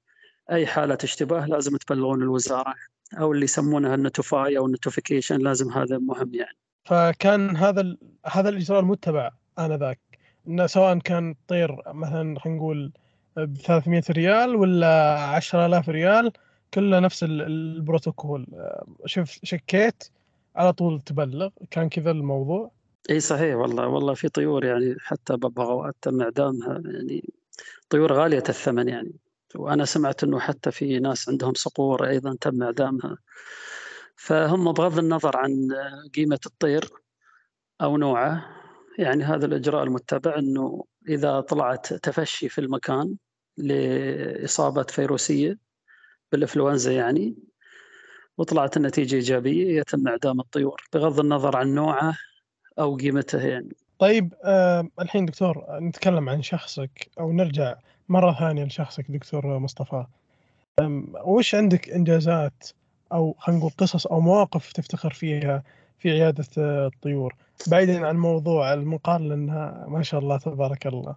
أي 0.52 0.68
حالة 0.68 0.98
اشتباه 1.04 1.46
لازم 1.46 1.78
تبلغون 1.78 2.22
الوزارة. 2.22 2.76
أو 3.14 3.32
اللي 3.32 3.44
يسمونها 3.44 3.96
ال 3.96 4.05
notify 4.05 4.58
أو 4.58 4.66
ال 4.66 4.71
notification 4.71 5.38
لازم 5.38 5.72
هذا 5.72 5.98
مهم 5.98 6.34
يعني. 6.34 6.58
فكان 6.86 7.56
هذا 7.56 7.96
هذا 8.26 8.50
الإجراء 8.50 8.80
المتبع 8.80 9.32
انذاك 9.60 10.00
إنه 10.48 10.68
سواء 10.68 10.98
كان 11.00 11.36
طير 11.48 11.76
مثلا 11.88 12.40
خلينا 12.40 12.58
نقول 12.60 12.92
ب 13.38 13.58
300 13.58 14.04
ريال 14.10 14.56
ولا 14.56 15.20
10000 15.20 15.90
ريال 15.90 16.32
كله 16.74 17.00
نفس 17.00 17.24
البروتوكول. 17.24 18.48
شوف 19.06 19.40
شكيت 19.44 20.04
على 20.56 20.74
طول 20.74 21.02
تبلغ. 21.02 21.50
كان 21.72 21.90
كذا 21.90 22.12
الموضوع. 22.12 22.72
إي 23.10 23.20
صحيح 23.20 23.56
والله. 23.56 23.88
والله 23.88 24.14
في 24.14 24.30
طيور 24.30 24.66
يعني 24.66 24.96
حتى 25.00 25.34
ببغاوات 25.34 25.96
تم 26.02 26.22
اعدامها 26.22 26.82
يعني 26.86 27.30
طيور 27.90 28.14
غالية 28.14 28.44
الثمن 28.50 28.88
يعني. 28.88 29.14
وأنا 29.56 29.86
سمعت 29.86 30.24
إنه 30.24 30.40
حتى 30.40 30.72
في 30.72 31.00
ناس 31.00 31.30
عندهم 31.30 31.54
صقور 31.54 32.08
أيضا 32.08 32.36
تم 32.42 32.64
إعدامها. 32.64 33.18
فهم 34.16 34.72
بغض 34.72 35.00
النظر 35.00 35.38
عن 35.38 35.70
قيمة 36.16 36.40
الطير 36.46 36.90
أو 37.82 37.98
نوعه 37.98 38.56
يعني 38.98 39.24
هذا 39.24 39.46
الإجراء 39.46 39.84
المتبع 39.84 40.38
إنه 40.38 40.86
إذا 41.10 41.42
طلعت 41.42 41.94
تفشي 41.94 42.50
في 42.50 42.62
المكان 42.62 43.16
لإصابة 43.58 44.84
فيروسية 44.84 45.58
بالإنفلونزا 46.32 46.92
يعني 46.92 47.36
وطلعت 48.38 48.78
النتيجة 48.78 49.16
إيجابية 49.16 49.80
يتم 49.80 50.08
إعدام 50.08 50.40
الطيور. 50.40 50.82
بغض 50.94 51.20
النظر 51.20 51.58
عن 51.58 51.76
نوعه 51.76 52.18
أو 52.80 52.96
قيمته 52.96 53.48
يعني. 53.48 53.76
طيب 54.00 54.34
آه 54.44 54.88
الحين 55.02 55.26
دكتور 55.26 55.66
نتكلم 55.80 56.30
عن 56.30 56.42
شخصك 56.42 57.10
أو 57.20 57.32
نرجع 57.32 57.76
مرة 58.10 58.40
ثانية 58.40 58.64
لشخصك 58.64 59.12
دكتور 59.12 59.60
مصطفى. 59.60 60.06
وش 61.24 61.56
عندك 61.56 61.90
إنجازات 61.90 62.64
أو 63.14 63.36
خلينا 63.40 63.60
نقول 63.60 63.72
قصص 63.78 64.08
أو 64.08 64.20
مواقف 64.20 64.72
تفتخر 64.72 65.14
فيها 65.14 65.64
في 66.00 66.12
عيادة 66.12 66.46
الطيور؟ 66.58 67.36
بعيدا 67.68 68.08
عن 68.08 68.18
موضوع 68.18 68.74
المقال 68.74 69.30
لأنها 69.30 69.86
ما 69.88 70.04
شاء 70.04 70.20
الله 70.20 70.38
تبارك 70.38 70.88
الله. 70.88 71.16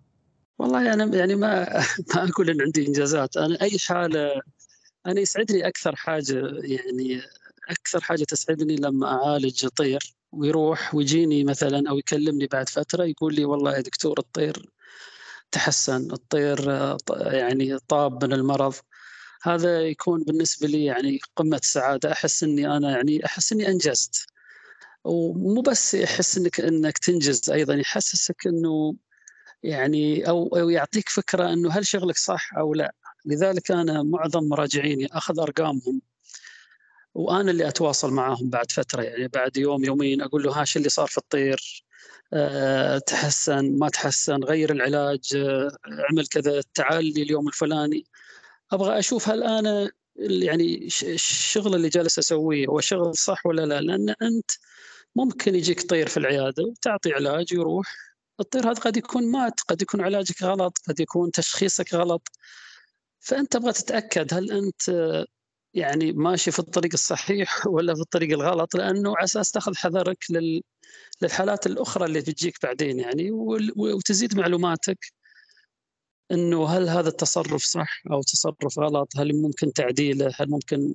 والله 0.58 0.94
أنا 0.94 1.16
يعني 1.16 1.34
ما 1.34 1.64
ما 2.14 2.28
أقول 2.28 2.50
إن 2.50 2.60
عندي 2.60 2.86
إنجازات. 2.86 3.36
أنا 3.36 3.62
أي 3.62 3.78
حالة 3.78 4.40
أنا 5.06 5.20
يسعدني 5.20 5.68
أكثر 5.68 5.96
حاجة 5.96 6.38
يعني 6.62 7.20
أكثر 7.68 8.00
حاجة 8.00 8.24
تسعدني 8.24 8.76
لما 8.76 9.06
أعالج 9.06 9.66
طير. 9.66 10.14
ويروح 10.32 10.94
ويجيني 10.94 11.44
مثلا 11.44 11.90
أو 11.90 11.98
يكلمني 11.98 12.46
بعد 12.46 12.68
فترة 12.68 13.04
يقول 13.04 13.34
لي 13.34 13.44
والله 13.44 13.76
يا 13.76 13.80
دكتور 13.80 14.18
الطير 14.18 14.70
تحسن 15.52 16.12
الطير 16.12 16.70
يعني 17.32 17.78
طاب 17.78 18.24
من 18.24 18.32
المرض. 18.32 18.74
هذا 19.42 19.80
يكون 19.80 20.24
بالنسبة 20.24 20.66
لي 20.68 20.84
يعني 20.84 21.20
قمة 21.36 21.56
السعاده 21.56 22.12
أحس 22.12 22.42
إني 22.42 22.76
أنا 22.76 22.90
يعني 22.90 23.24
أحس 23.26 23.52
إني 23.52 23.68
أنجزت. 23.68 24.26
ومو 25.04 25.62
بس 25.62 25.94
يحس 25.94 26.38
إنك 26.38 26.60
إنك 26.60 26.98
تنجز 26.98 27.50
أيضا 27.50 27.74
يحسسك 27.74 28.46
إنه 28.46 28.94
يعني 29.62 30.28
أو 30.28 30.48
أو 30.58 30.70
يعطيك 30.70 31.08
فكرة 31.08 31.52
إنه 31.52 31.70
هل 31.72 31.87
شغلك 31.87 32.16
صح 32.16 32.56
أو 32.58 32.74
لا. 32.74 32.94
لذلك 33.26 33.70
أنا 33.70 34.02
معظم 34.02 34.44
مراجعيني 34.44 35.06
أخذ 35.12 35.40
أرقامهم 35.40 36.02
وأنا 37.15 37.50
اللي 37.50 37.69
أتواصل 37.69 38.13
معهم 38.13 38.50
بعد 38.50 38.71
فترة 38.73 39.02
يعني 39.02 39.29
بعد 39.29 39.56
يوم 39.56 39.85
يومين 39.85 40.23
أقول 40.23 40.42
له 40.42 40.52
ها 40.52 40.65
اللي 40.77 40.88
صار 40.88 41.06
في 41.06 41.19
الطير؟ 41.19 41.85
أه 42.33 42.98
تحسن 42.98 43.79
ما 43.79 43.88
تحسن 43.88 44.44
غير 44.44 44.73
العلاج 44.73 45.37
اعمل 45.87 46.27
كذا 46.31 46.63
تعال 46.75 47.04
لي 47.04 47.23
اليوم 47.23 47.48
الفلاني. 47.48 48.04
أبغى 48.73 48.98
أشوف 48.98 49.29
هل 49.29 49.42
أنا 49.42 49.90
يعني 50.17 50.87
الشغل 51.02 51.75
اللي 51.75 51.88
جالس 51.88 52.19
أسويه 52.19 52.67
هو 52.67 52.81
شغل 52.81 53.17
صح 53.17 53.46
ولا 53.46 53.67
لا؟ 53.67 53.81
لأن 53.81 54.08
أنت 54.23 54.50
ممكن 55.17 55.54
يجيك 55.54 55.90
طير 55.90 56.08
في 56.08 56.17
العيادة 56.17 56.63
وتعطي 56.65 57.13
علاج 57.13 57.52
يروح. 57.52 57.87
الطير 58.40 58.71
هذا 58.71 58.81
قد 58.81 58.96
يكون 58.96 59.31
مات 59.33 59.60
قد 59.60 59.83
يكون 59.83 60.00
علاجك 60.00 60.42
غلط 60.42 60.79
قد 60.88 61.00
يكون 61.00 61.31
تشخيصك 61.31 61.94
غلط. 61.94 62.29
فأنت 63.21 63.52
تبغى 63.52 63.73
تتأكد 63.73 64.35
هل 64.35 64.50
أنت 64.52 64.90
يعني 65.75 66.12
ماشي 66.12 66.50
في 66.50 66.58
الطريق 66.58 66.90
الصحيح 66.92 67.66
ولا 67.75 67.94
في 67.94 68.00
الطريق 68.00 68.31
الغلط 68.33 68.75
لأنه 68.77 69.16
على 69.16 69.25
أساس 69.25 69.50
تأخذ 69.50 69.75
حذرك 69.77 70.25
لل... 70.31 70.62
للحالات 71.23 71.66
الأخرى 71.66 72.04
اللي 72.04 72.23
تجيك 72.23 72.56
بعدين 72.62 73.00
يعني 73.00 73.31
وتزيد 73.77 74.37
معلوماتك 74.37 74.98
إنه 76.33 76.66
هل 76.68 76.88
هذا 76.88 77.08
التصرف 77.08 77.62
صح 77.62 78.02
أو 78.12 78.23
تصرف 78.23 78.79
غلط؟ 78.79 79.16
هل 79.16 79.42
ممكن 79.42 79.73
تعديله؟ 79.73 80.33
هل 80.37 80.50
ممكن 80.50 80.94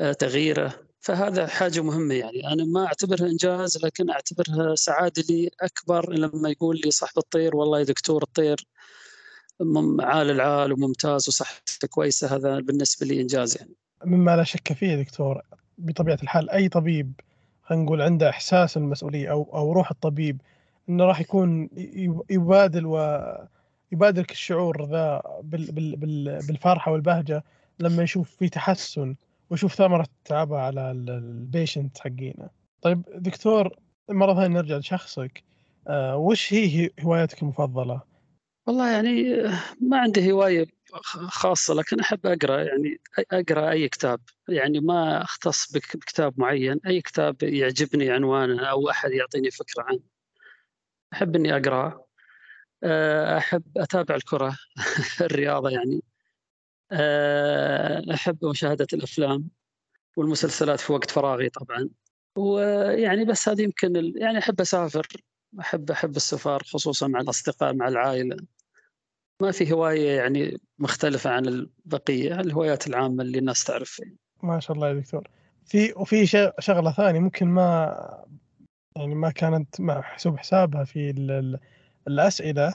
آه، 0.00 0.12
تغييره؟ 0.12 0.86
فهذا 1.00 1.46
حاجة 1.46 1.80
مهمة 1.82 2.14
يعني. 2.14 2.52
أنا 2.52 2.64
ما 2.64 2.86
أعتبرها 2.86 3.26
إنجاز 3.28 3.84
لكن 3.84 4.10
أعتبرها 4.10 4.74
سعادة 4.74 5.24
لي 5.30 5.50
أكبر 5.60 6.12
لما 6.12 6.50
يقول 6.50 6.80
لي 6.84 6.90
صاحب 6.90 7.18
الطير 7.18 7.56
والله 7.56 7.78
يا 7.78 7.84
دكتور 7.84 8.22
الطير 8.22 8.66
عال 10.00 10.30
العال 10.30 10.72
وممتاز 10.72 11.28
وصحته 11.28 11.88
كويسة. 11.88 12.36
هذا 12.36 12.60
بالنسبة 12.60 13.06
لي 13.06 13.20
إنجاز 13.20 13.56
يعني. 13.56 13.76
مما 14.04 14.36
لا 14.36 14.44
شك 14.44 14.72
فيه 14.72 14.96
دكتور 14.96 15.42
بطبيعة 15.78 16.18
الحال 16.22 16.50
أي 16.50 16.68
طبيب 16.68 17.12
خلينا 17.62 17.84
نقول 17.84 18.02
عنده 18.02 18.28
إحساس 18.30 18.76
المسؤولية 18.76 19.30
أو 19.30 19.50
أو 19.54 19.72
روح 19.72 19.90
الطبيب 19.90 20.40
إنه 20.88 21.04
راح 21.04 21.20
يكون 21.20 21.68
يبادل 22.30 22.86
و 22.86 23.22
يبادلك 23.92 24.30
الشعور 24.30 24.84
ذا 24.84 25.22
بال 25.42 25.72
بال 25.72 25.96
بال 25.96 26.38
بالفرحة 26.46 26.92
والبهجة 26.92 27.44
لما 27.78 28.02
يشوف 28.02 28.30
في 28.36 28.48
تحسن 28.48 29.14
ويشوف 29.50 29.74
ثمرة 29.74 30.06
تعبه 30.24 30.58
على 30.58 30.90
ال 30.90 31.04
patient 31.04 31.98
حقينا. 31.98 32.48
طيب 32.82 33.02
دكتور 33.14 33.76
مرة 34.10 34.34
ثانية 34.34 34.56
نرجع 34.56 34.76
لشخصك 34.76 35.42
آه 35.88 36.16
وش 36.16 36.52
هي 36.54 36.90
هواياتك 37.00 37.42
المفضلة؟ 37.42 38.00
والله 38.66 38.90
يعني 38.90 39.42
ما 39.80 39.98
عندي 39.98 40.32
هواية 40.32 40.66
خاصة 41.28 41.74
لكن 41.74 42.00
أحب 42.00 42.26
أقرأ 42.26 42.62
يعني 42.62 43.00
أقرأ 43.32 43.70
أي 43.70 43.88
كتاب. 43.88 44.20
يعني 44.48 44.80
ما 44.80 45.22
أختص 45.22 45.72
بكتاب 45.72 46.40
معين 46.40 46.80
أي 46.86 47.00
كتاب 47.00 47.42
يعجبني 47.42 48.10
عنوانه 48.10 48.66
أو 48.66 48.90
أحد 48.90 49.10
يعطيني 49.10 49.50
فكرة 49.50 49.82
عنه. 49.82 50.00
أحب 51.12 51.36
إني 51.36 51.56
أقرأ 51.56 52.06
آه، 52.84 53.38
أحب 53.38 53.62
أتابع 53.76 54.14
الكرة 54.14 54.58
الرياضة 55.20 55.70
يعني 55.70 56.02
آه، 56.92 58.04
أحب 58.14 58.44
مشاهدة 58.44 58.86
الأفلام 58.92 59.48
والمسلسلات 60.16 60.80
في 60.80 60.92
وقت 60.92 61.10
فراغي 61.10 61.48
طبعا. 61.48 61.88
ويعني 62.36 63.24
بس 63.24 63.48
هذه 63.48 63.62
يمكن 63.62 64.12
يعني 64.16 64.38
أحب 64.38 64.60
أسافر 64.60 65.06
أحب 65.60 65.90
أحب 65.90 66.16
السفر 66.16 66.62
خصوصا 66.62 67.08
مع 67.08 67.20
الأصدقاء 67.20 67.74
مع 67.74 67.88
العائلة. 67.88 68.36
ما 69.42 69.50
في 69.50 69.72
هواية 69.72 70.16
يعني 70.16 70.60
مختلفة 70.78 71.30
عن 71.30 71.46
البقية 71.46 72.40
الهوايات 72.40 72.86
العامة 72.86 73.22
اللي 73.22 73.38
الناس 73.38 73.64
تعرف 73.64 74.00
ما 74.42 74.60
شاء 74.60 74.76
الله 74.76 74.88
يا 74.88 74.94
دكتور. 74.94 75.28
في 75.66 75.92
وفي 75.96 76.26
شغلة 76.58 76.92
ثانية 76.92 77.20
ممكن 77.20 77.46
ما 77.46 78.24
يعني 78.96 79.14
ما 79.14 79.30
كانت 79.30 79.80
محسوب 79.80 80.36
حسابها 80.38 80.84
في 80.84 81.10
الأسئلة 82.08 82.74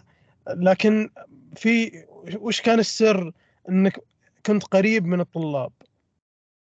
لكن 0.49 1.09
في 1.55 2.05
وش 2.35 2.61
كان 2.61 2.79
السر 2.79 3.31
إنك 3.69 3.99
كنت 4.45 4.63
قريب 4.63 5.05
من 5.05 5.19
الطلاب؟ 5.21 5.71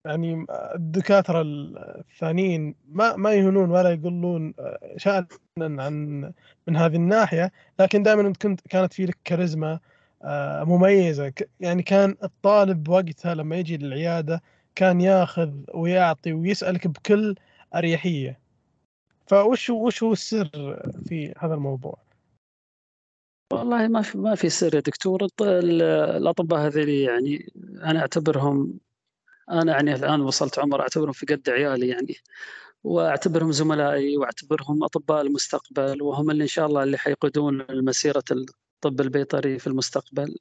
يعني 0.05 0.45
الدكاترة 0.75 1.41
الثانيين 1.41 2.75
ما 2.89 3.15
ما 3.15 3.33
يهونون 3.33 3.71
ولا 3.71 3.89
يقولون 3.91 4.53
شأنا 4.97 5.27
عن 5.59 6.21
من 6.67 6.77
هذه 6.77 6.95
الناحية 6.95 7.51
لكن 7.79 8.03
دائما 8.03 8.33
كنت 8.33 8.61
كانت 8.69 8.93
في 8.93 9.05
لك 9.05 9.17
كاريزما 9.23 9.79
آه، 10.23 10.63
مميزة. 10.63 11.33
يعني 11.59 11.83
كان 11.83 12.15
الطالب 12.23 12.89
وقتها 12.89 13.35
لما 13.35 13.55
يجي 13.55 13.77
للعيادة 13.77 14.41
كان 14.75 15.01
ياخذ 15.01 15.51
ويعطي 15.73 16.33
ويسألك 16.33 16.87
بكل 16.87 17.35
أريحية. 17.75 18.39
فوش 19.27 19.69
وش 19.69 20.03
هو 20.03 20.11
السر 20.11 20.49
في 21.05 21.33
هذا 21.37 21.53
الموضوع؟ 21.53 21.97
والله 23.53 23.87
ما 23.87 24.01
في 24.01 24.17
ما 24.17 24.35
في 24.35 24.49
سر 24.49 24.75
يا 24.75 24.79
دكتور. 24.79 25.27
الأطباء 25.41 26.67
هذول 26.67 26.89
يعني 26.89 27.51
أنا 27.83 27.99
أعتبرهم 27.99 28.79
أنا 29.51 29.71
يعني 29.71 29.95
الآن 29.95 30.21
وصلت 30.21 30.59
عمر 30.59 30.81
أعتبرهم 30.81 31.11
في 31.11 31.25
قد 31.25 31.49
عيالي 31.49 31.87
يعني. 31.87 32.15
وأعتبرهم 32.83 33.51
زملائي 33.51 34.17
وأعتبرهم 34.17 34.83
أطباء 34.83 35.21
المستقبل 35.21 36.01
وهم 36.01 36.31
اللي 36.31 36.43
إن 36.43 36.47
شاء 36.47 36.65
الله 36.67 36.83
اللي 36.83 36.97
حيقودون 36.97 37.65
مسيره 37.85 38.23
الطب 38.31 39.01
البيطري 39.01 39.59
في 39.59 39.67
المستقبل. 39.67 40.35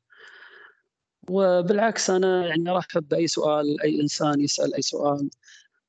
وبالعكس 1.30 2.10
أنا 2.10 2.46
يعني 2.46 2.70
أرحب 2.70 3.08
بأي 3.08 3.26
سؤال 3.26 3.82
أي 3.82 4.00
إنسان 4.00 4.40
يسأل 4.40 4.74
أي 4.74 4.82
سؤال. 4.82 5.30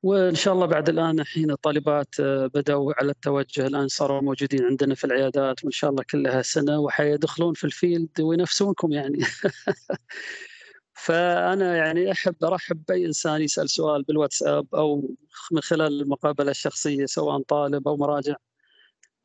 وإن 0.03 0.35
شاء 0.35 0.53
الله 0.53 0.65
بعد 0.65 0.89
الآن 0.89 1.19
الحين 1.19 1.51
الطالبات 1.51 2.19
آه، 2.19 2.47
بدأوا 2.47 2.93
على 2.97 3.11
التوجه 3.11 3.67
الآن 3.67 3.87
صاروا 3.87 4.21
موجودين 4.21 4.63
عندنا 4.65 4.95
في 4.95 5.03
العيادات 5.03 5.63
وإن 5.63 5.71
شاء 5.71 5.89
الله 5.89 6.03
كلها 6.11 6.41
سنة 6.41 6.79
وحيدخلون 6.79 7.53
في 7.53 7.63
الفيلد 7.63 8.21
وينافسونكم 8.21 8.91
يعني. 8.91 9.19
فأنا 10.93 11.77
يعني 11.77 12.11
أحب 12.11 12.35
أرحب 12.43 12.83
بأي 12.87 13.05
إنسان 13.05 13.41
يسأل 13.41 13.69
سؤال 13.69 14.03
بالواتساب 14.03 14.75
أو 14.75 15.15
من 15.51 15.61
خلال 15.61 16.01
المقابلة 16.01 16.51
الشخصية 16.51 17.05
سواء 17.05 17.41
طالب 17.41 17.87
أو 17.87 17.97
مراجع. 17.97 18.35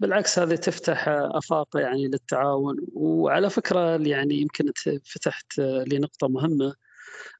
بالعكس 0.01 0.39
هذه 0.39 0.55
تفتح 0.55 1.09
آفاق 1.09 1.69
يعني 1.77 2.09
للتعاون. 2.09 2.77
وعلى 2.93 3.51
فكرة 3.51 3.97
يعني 3.97 4.35
يمكن 4.35 4.73
فتحت 5.05 5.59
لي 5.59 5.99
نقطه 5.99 6.29
مهمة. 6.29 6.75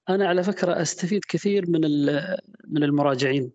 أنا 0.09 0.29
على 0.29 0.43
فكرة 0.43 0.83
أستفيد 0.83 1.25
كثير 1.29 1.71
من 1.71 1.81
من 2.69 2.83
المراجعين. 2.83 3.53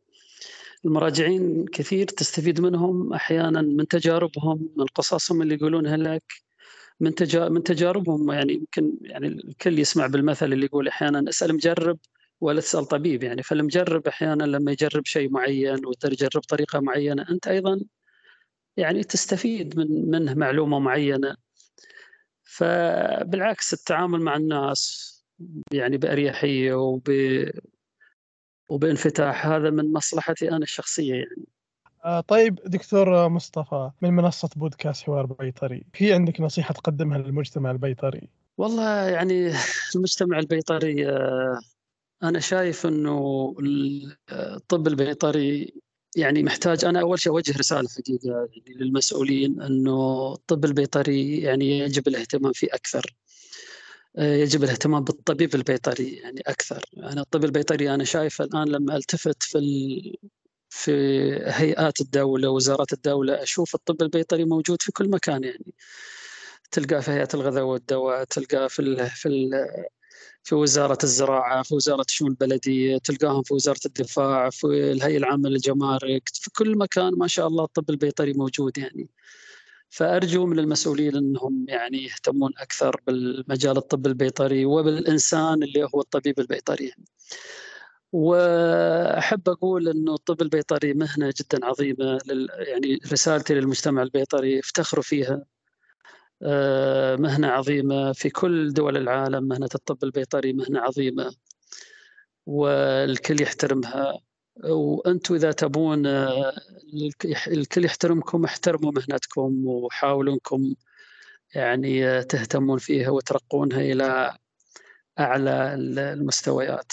المراجعين 0.85 1.65
كثير 1.65 2.07
تستفيد 2.07 2.61
منهم 2.61 3.13
أحيانا 3.13 3.61
من 3.61 3.87
تجاربهم 3.87 4.69
من 4.77 4.85
قصصهم 4.85 5.41
اللي 5.41 5.55
يقولونها 5.55 5.97
لك. 5.97 6.50
من 7.01 7.13
من 7.33 7.63
تجاربهم 7.63 8.31
يعني 8.31 8.53
يمكن 8.53 8.97
يعني 9.01 9.27
الكل 9.27 9.79
يسمع 9.79 10.07
بالمثل 10.07 10.53
اللي 10.53 10.65
يقول 10.65 10.87
أحيانا 10.87 11.29
أسأل 11.29 11.53
مجرب 11.55 11.99
ولا 12.41 12.61
تسأل 12.61 12.85
طبيب 12.85 13.23
يعني 13.23 13.43
فالمجرب 13.43 14.07
أحيانا 14.07 14.43
لما 14.43 14.71
يجرب 14.71 15.05
شيء 15.05 15.29
معين 15.31 15.85
وتجرب 15.85 16.41
طريقة 16.41 16.79
معينة 16.79 17.25
أنت 17.29 17.47
أيضا 17.47 17.81
يعني 18.77 19.03
تستفيد 19.03 19.79
من 19.79 20.11
منه 20.11 20.33
معلومة 20.33 20.79
معينة 20.79 21.35
فبالعكس 22.43 23.73
التعامل 23.73 24.21
مع 24.21 24.35
الناس 24.35 25.11
يعني 25.73 25.97
بأريحية 25.97 26.73
وب 26.73 27.09
وبانفتاح 28.69 29.47
هذا 29.47 29.69
من 29.69 29.93
مصلحتي 29.93 30.49
أنا 30.49 30.63
الشخصية 30.63 31.13
يعني. 31.13 31.45
آه 32.05 32.21
طيب 32.21 32.59
دكتور 32.65 33.29
مصطفى 33.29 33.91
من 34.01 34.13
منصة 34.13 34.49
بودكاست 34.55 35.03
حوار 35.03 35.25
بيطري، 35.25 35.83
في 35.93 36.13
عندك 36.13 36.41
نصيحة 36.41 36.73
تقدمها 36.73 37.17
للمجتمع 37.17 37.71
البيطري؟ 37.71 38.29
والله 38.57 39.09
يعني 39.09 39.51
المجتمع 39.95 40.39
البيطري 40.39 41.09
آه 41.09 41.59
أنا 42.23 42.39
شايف 42.39 42.85
إنه 42.85 43.55
الطب 44.31 44.87
البيطري 44.87 45.73
يعني 46.15 46.43
محتاج 46.43 46.85
أنا 46.85 47.01
أول 47.01 47.19
شيء 47.19 47.31
أوجه 47.33 47.57
رسالة 47.57 47.89
حقيقة 47.89 48.29
يعني 48.29 48.63
للمسؤولين 48.79 49.61
إنه 49.61 50.33
الطب 50.33 50.65
البيطري 50.65 51.41
يعني 51.41 51.79
يجب 51.79 52.07
الاهتمام 52.07 52.51
فيه 52.53 52.67
أكثر. 52.73 53.15
آه، 54.17 54.35
يجب 54.35 54.63
الاهتمام 54.63 55.03
بالطبيب 55.03 55.55
البيطري 55.55 56.13
يعني 56.15 56.41
أكثر 56.47 56.85
أنا 56.97 57.21
الطب 57.21 57.43
البيطري 57.45 57.93
أنا 57.93 58.03
شايف 58.03 58.41
الآن 58.41 58.67
لما 58.67 58.95
التفت 58.95 59.43
في. 59.43 59.59
في 60.73 60.91
هيئات 61.45 62.01
الدولة 62.01 62.49
وزارات 62.49 62.93
الدولة. 62.93 63.43
أشوف 63.43 63.75
الطب 63.75 64.01
البيطري 64.01 64.45
موجود 64.45 64.81
في 64.81 64.91
كل 64.91 65.09
مكان 65.09 65.43
يعني. 65.43 65.73
تلقاه 66.71 66.99
في 66.99 67.11
هيئة 67.11 67.27
الغذاء 67.33 67.63
والدواء 67.63 68.23
تلقاه 68.23 68.67
في 68.67 68.79
ال... 68.81 69.09
في 69.09 69.29
ال... 69.29 69.51
في 70.43 70.55
وزارة 70.55 70.97
الزراعة 71.03 71.63
في 71.63 71.75
وزارة 71.75 72.05
الشؤون 72.09 72.31
البلدية 72.31 72.97
تلقاهم 72.97 73.43
في 73.43 73.53
وزارة 73.53 73.79
الدفاع 73.85 74.49
في 74.49 74.67
الهيئة 74.67 75.17
العامة 75.17 75.49
للجمارك 75.49 76.29
في 76.33 76.49
كل 76.55 76.77
مكان 76.77 77.13
ما 77.17 77.27
شاء 77.27 77.47
الله 77.47 77.63
الطب 77.63 77.89
البيطري 77.89 78.33
موجود 78.33 78.77
يعني. 78.77 79.09
فأرجو 79.89 80.45
من 80.45 80.59
المسؤولين 80.59 81.15
إنهم 81.15 81.65
يعني 81.69 82.03
يهتمون 82.03 82.51
أكثر 82.57 83.01
بالمجال 83.07 83.77
الطب 83.77 84.07
البيطري 84.07 84.65
وبالإنسان 84.65 85.63
اللي 85.63 85.83
هو 85.83 86.01
الطبيب 86.01 86.39
البيطري. 86.39 86.93
وأحب 88.11 89.49
أقول 89.49 89.89
إنه 89.89 90.13
الطب 90.13 90.41
البيطري 90.41 90.93
مهنة 90.93 91.33
جدا 91.41 91.65
عظيمة 91.65 92.19
لل 92.27 92.47
يعني 92.67 92.99
رسالتي 93.11 93.53
للمجتمع 93.53 94.01
البيطري 94.01 94.59
افتخروا 94.59 95.03
فيها. 95.03 95.45
آه، 96.43 97.15
مهنة 97.15 97.47
عظيمة 97.47 98.11
في 98.13 98.29
كل 98.29 98.73
دول 98.73 98.97
العالم 98.97 99.43
مهنة 99.43 99.69
الطب 99.75 100.03
البيطري 100.03 100.53
مهنة 100.53 100.79
عظيمة 100.79 101.33
والكل 102.45 103.41
يحترمها 103.41 104.19
وأنتم 104.63 105.35
إذا 105.35 105.51
تبون 105.51 106.07
آه، 106.07 106.53
الكل 107.47 107.85
يحترمكم 107.85 108.45
احترموا 108.45 108.91
مهنتكم 108.91 109.65
وحاولوا 109.67 110.33
انكم 110.33 110.75
يعني 111.55 112.07
آه، 112.07 112.21
تهتمون 112.21 112.77
فيها 112.77 113.09
وترقونها 113.09 113.81
إلى 113.81 114.37
أعلى 115.19 115.73
المستويات 116.13 116.91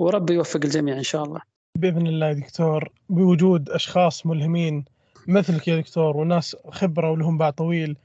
وربي 0.00 0.34
يوفق 0.34 0.60
الجميع 0.64 0.96
إن 0.98 1.02
شاء 1.02 1.24
الله. 1.24 1.40
بإذن 1.78 2.06
الله 2.06 2.32
دكتور 2.32 2.88
بوجود 3.08 3.70
أشخاص 3.70 4.26
ملهمين 4.26 4.84
مثلك 5.28 5.68
يا 5.68 5.80
دكتور 5.80 6.16
وناس 6.16 6.56
خبرة 6.70 7.10
ولهم 7.10 7.38
باع 7.38 7.50
طويل 7.50 7.96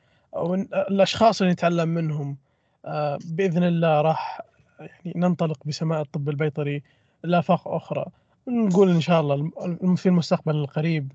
الأشخاص 0.74 1.42
اللي 1.42 1.54
نتعلم 1.54 1.90
منهم 1.90 2.38
آه، 2.86 3.18
بإذن 3.26 3.64
الله 3.64 4.02
راح 4.02 4.42
يعني 4.80 5.14
ننطلق 5.16 5.58
بسماء 5.66 6.02
الطب 6.02 6.30
البيطري 6.30 6.84
لافاق 7.24 7.68
أخرى. 7.68 8.06
نقول 8.48 8.90
إن 8.90 9.02
شاء 9.02 9.22
الله 9.22 9.52
في 9.96 10.06
المستقبل 10.06 10.56
القريب 10.56 11.12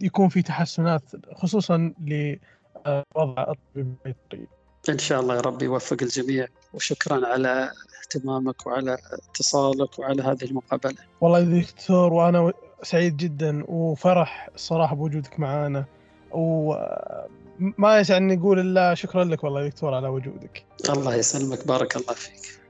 يكون 0.00 0.28
في 0.28 0.42
تحسنات 0.42 1.02
خصوصا 1.34 1.92
لوضع 2.00 3.42
الطب 3.42 3.56
البيطري. 3.76 4.46
إن 4.90 4.98
شاء 4.98 5.20
الله 5.20 5.36
يا 5.36 5.40
رب 5.40 5.62
يوفق 5.62 5.96
الجميع. 6.02 6.46
وشكرا 6.74 7.26
على 7.26 7.70
اهتمامك 8.02 8.66
وعلى 8.66 8.98
اتصالك 9.12 9.98
وعلى 9.98 10.22
هذه 10.22 10.44
المقابلة. 10.44 10.96
والله 11.20 11.38
يا 11.38 11.62
دكتور 11.62 12.12
وأنا 12.12 12.52
سعيد 12.82 13.16
جدا 13.16 13.64
وفرح 13.68 14.48
الصراحه 14.54 14.96
بوجودك 14.96 15.40
معانا. 15.40 15.84
وما 16.30 17.98
يسعني 17.98 18.36
نقول 18.36 18.58
إلا 18.58 18.94
شكرا 18.94 19.24
لك 19.24 19.44
والله 19.44 19.62
يا 19.62 19.68
دكتور 19.68 19.94
على 19.94 20.08
وجودك. 20.08 20.64
الله 20.90 21.14
يسلمك 21.14 21.66
بارك 21.66 21.96
الله 21.96 22.14
فيك. 22.14 22.60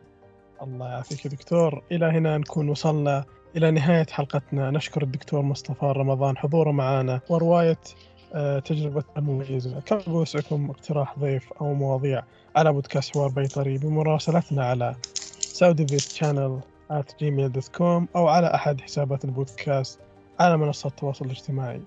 الله 0.62 0.88
يعافيك 0.88 1.24
يا 1.24 1.30
دكتور. 1.30 1.82
إلى 1.92 2.06
هنا 2.06 2.38
نكون 2.38 2.68
وصلنا 2.68 3.24
إلى 3.56 3.70
نهاية 3.70 4.06
حلقتنا. 4.10 4.70
نشكر 4.70 5.02
الدكتور 5.02 5.42
مصطفى 5.42 5.84
رمضان 5.96 6.36
حضوره 6.36 6.70
معنا 6.70 7.20
ورواية 7.28 7.70
آه، 7.70 8.07
تجربة 8.64 9.04
المميزة 9.16 9.80
كان 9.80 9.98
بوسعكم 10.06 10.70
اقتراح 10.70 11.18
ضيف 11.18 11.52
أو 11.60 11.74
مواضيع 11.74 12.22
على 12.56 12.72
بودكاست 12.72 13.14
حوار 13.14 13.28
بيطري 13.28 13.78
بمراسلتنا 13.78 14.64
على 14.64 14.94
saudivetchannel 15.40 16.61
at 16.92 17.12
gmail.com 17.22 18.06
أو 18.16 18.28
على 18.28 18.54
أحد 18.54 18.80
حسابات 18.80 19.24
البودكاست 19.24 20.00
على 20.40 20.56
منصة 20.56 20.88
التواصل 20.88 21.24
الاجتماعي. 21.24 21.80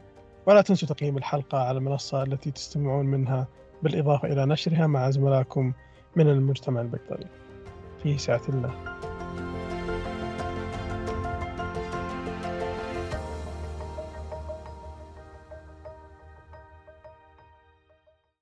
ولا 0.46 0.62
تنسوا 0.62 0.88
تقييم 0.88 1.18
الحلقة 1.18 1.58
على 1.58 1.78
المنصة 1.78 2.24
التي 2.24 2.52
تستمعون 2.52 3.06
منها 3.06 3.48
بالإضافة 3.84 4.28
إلى 4.28 4.46
نشرها 4.46 4.88
مع 4.88 5.10
زملائكم 5.10 5.74
من 6.16 6.28
المجتمع 6.28 6.82
البيطري 6.82 7.26
في 8.04 8.18
وداعة 8.18 8.42
الله. 8.50 9.01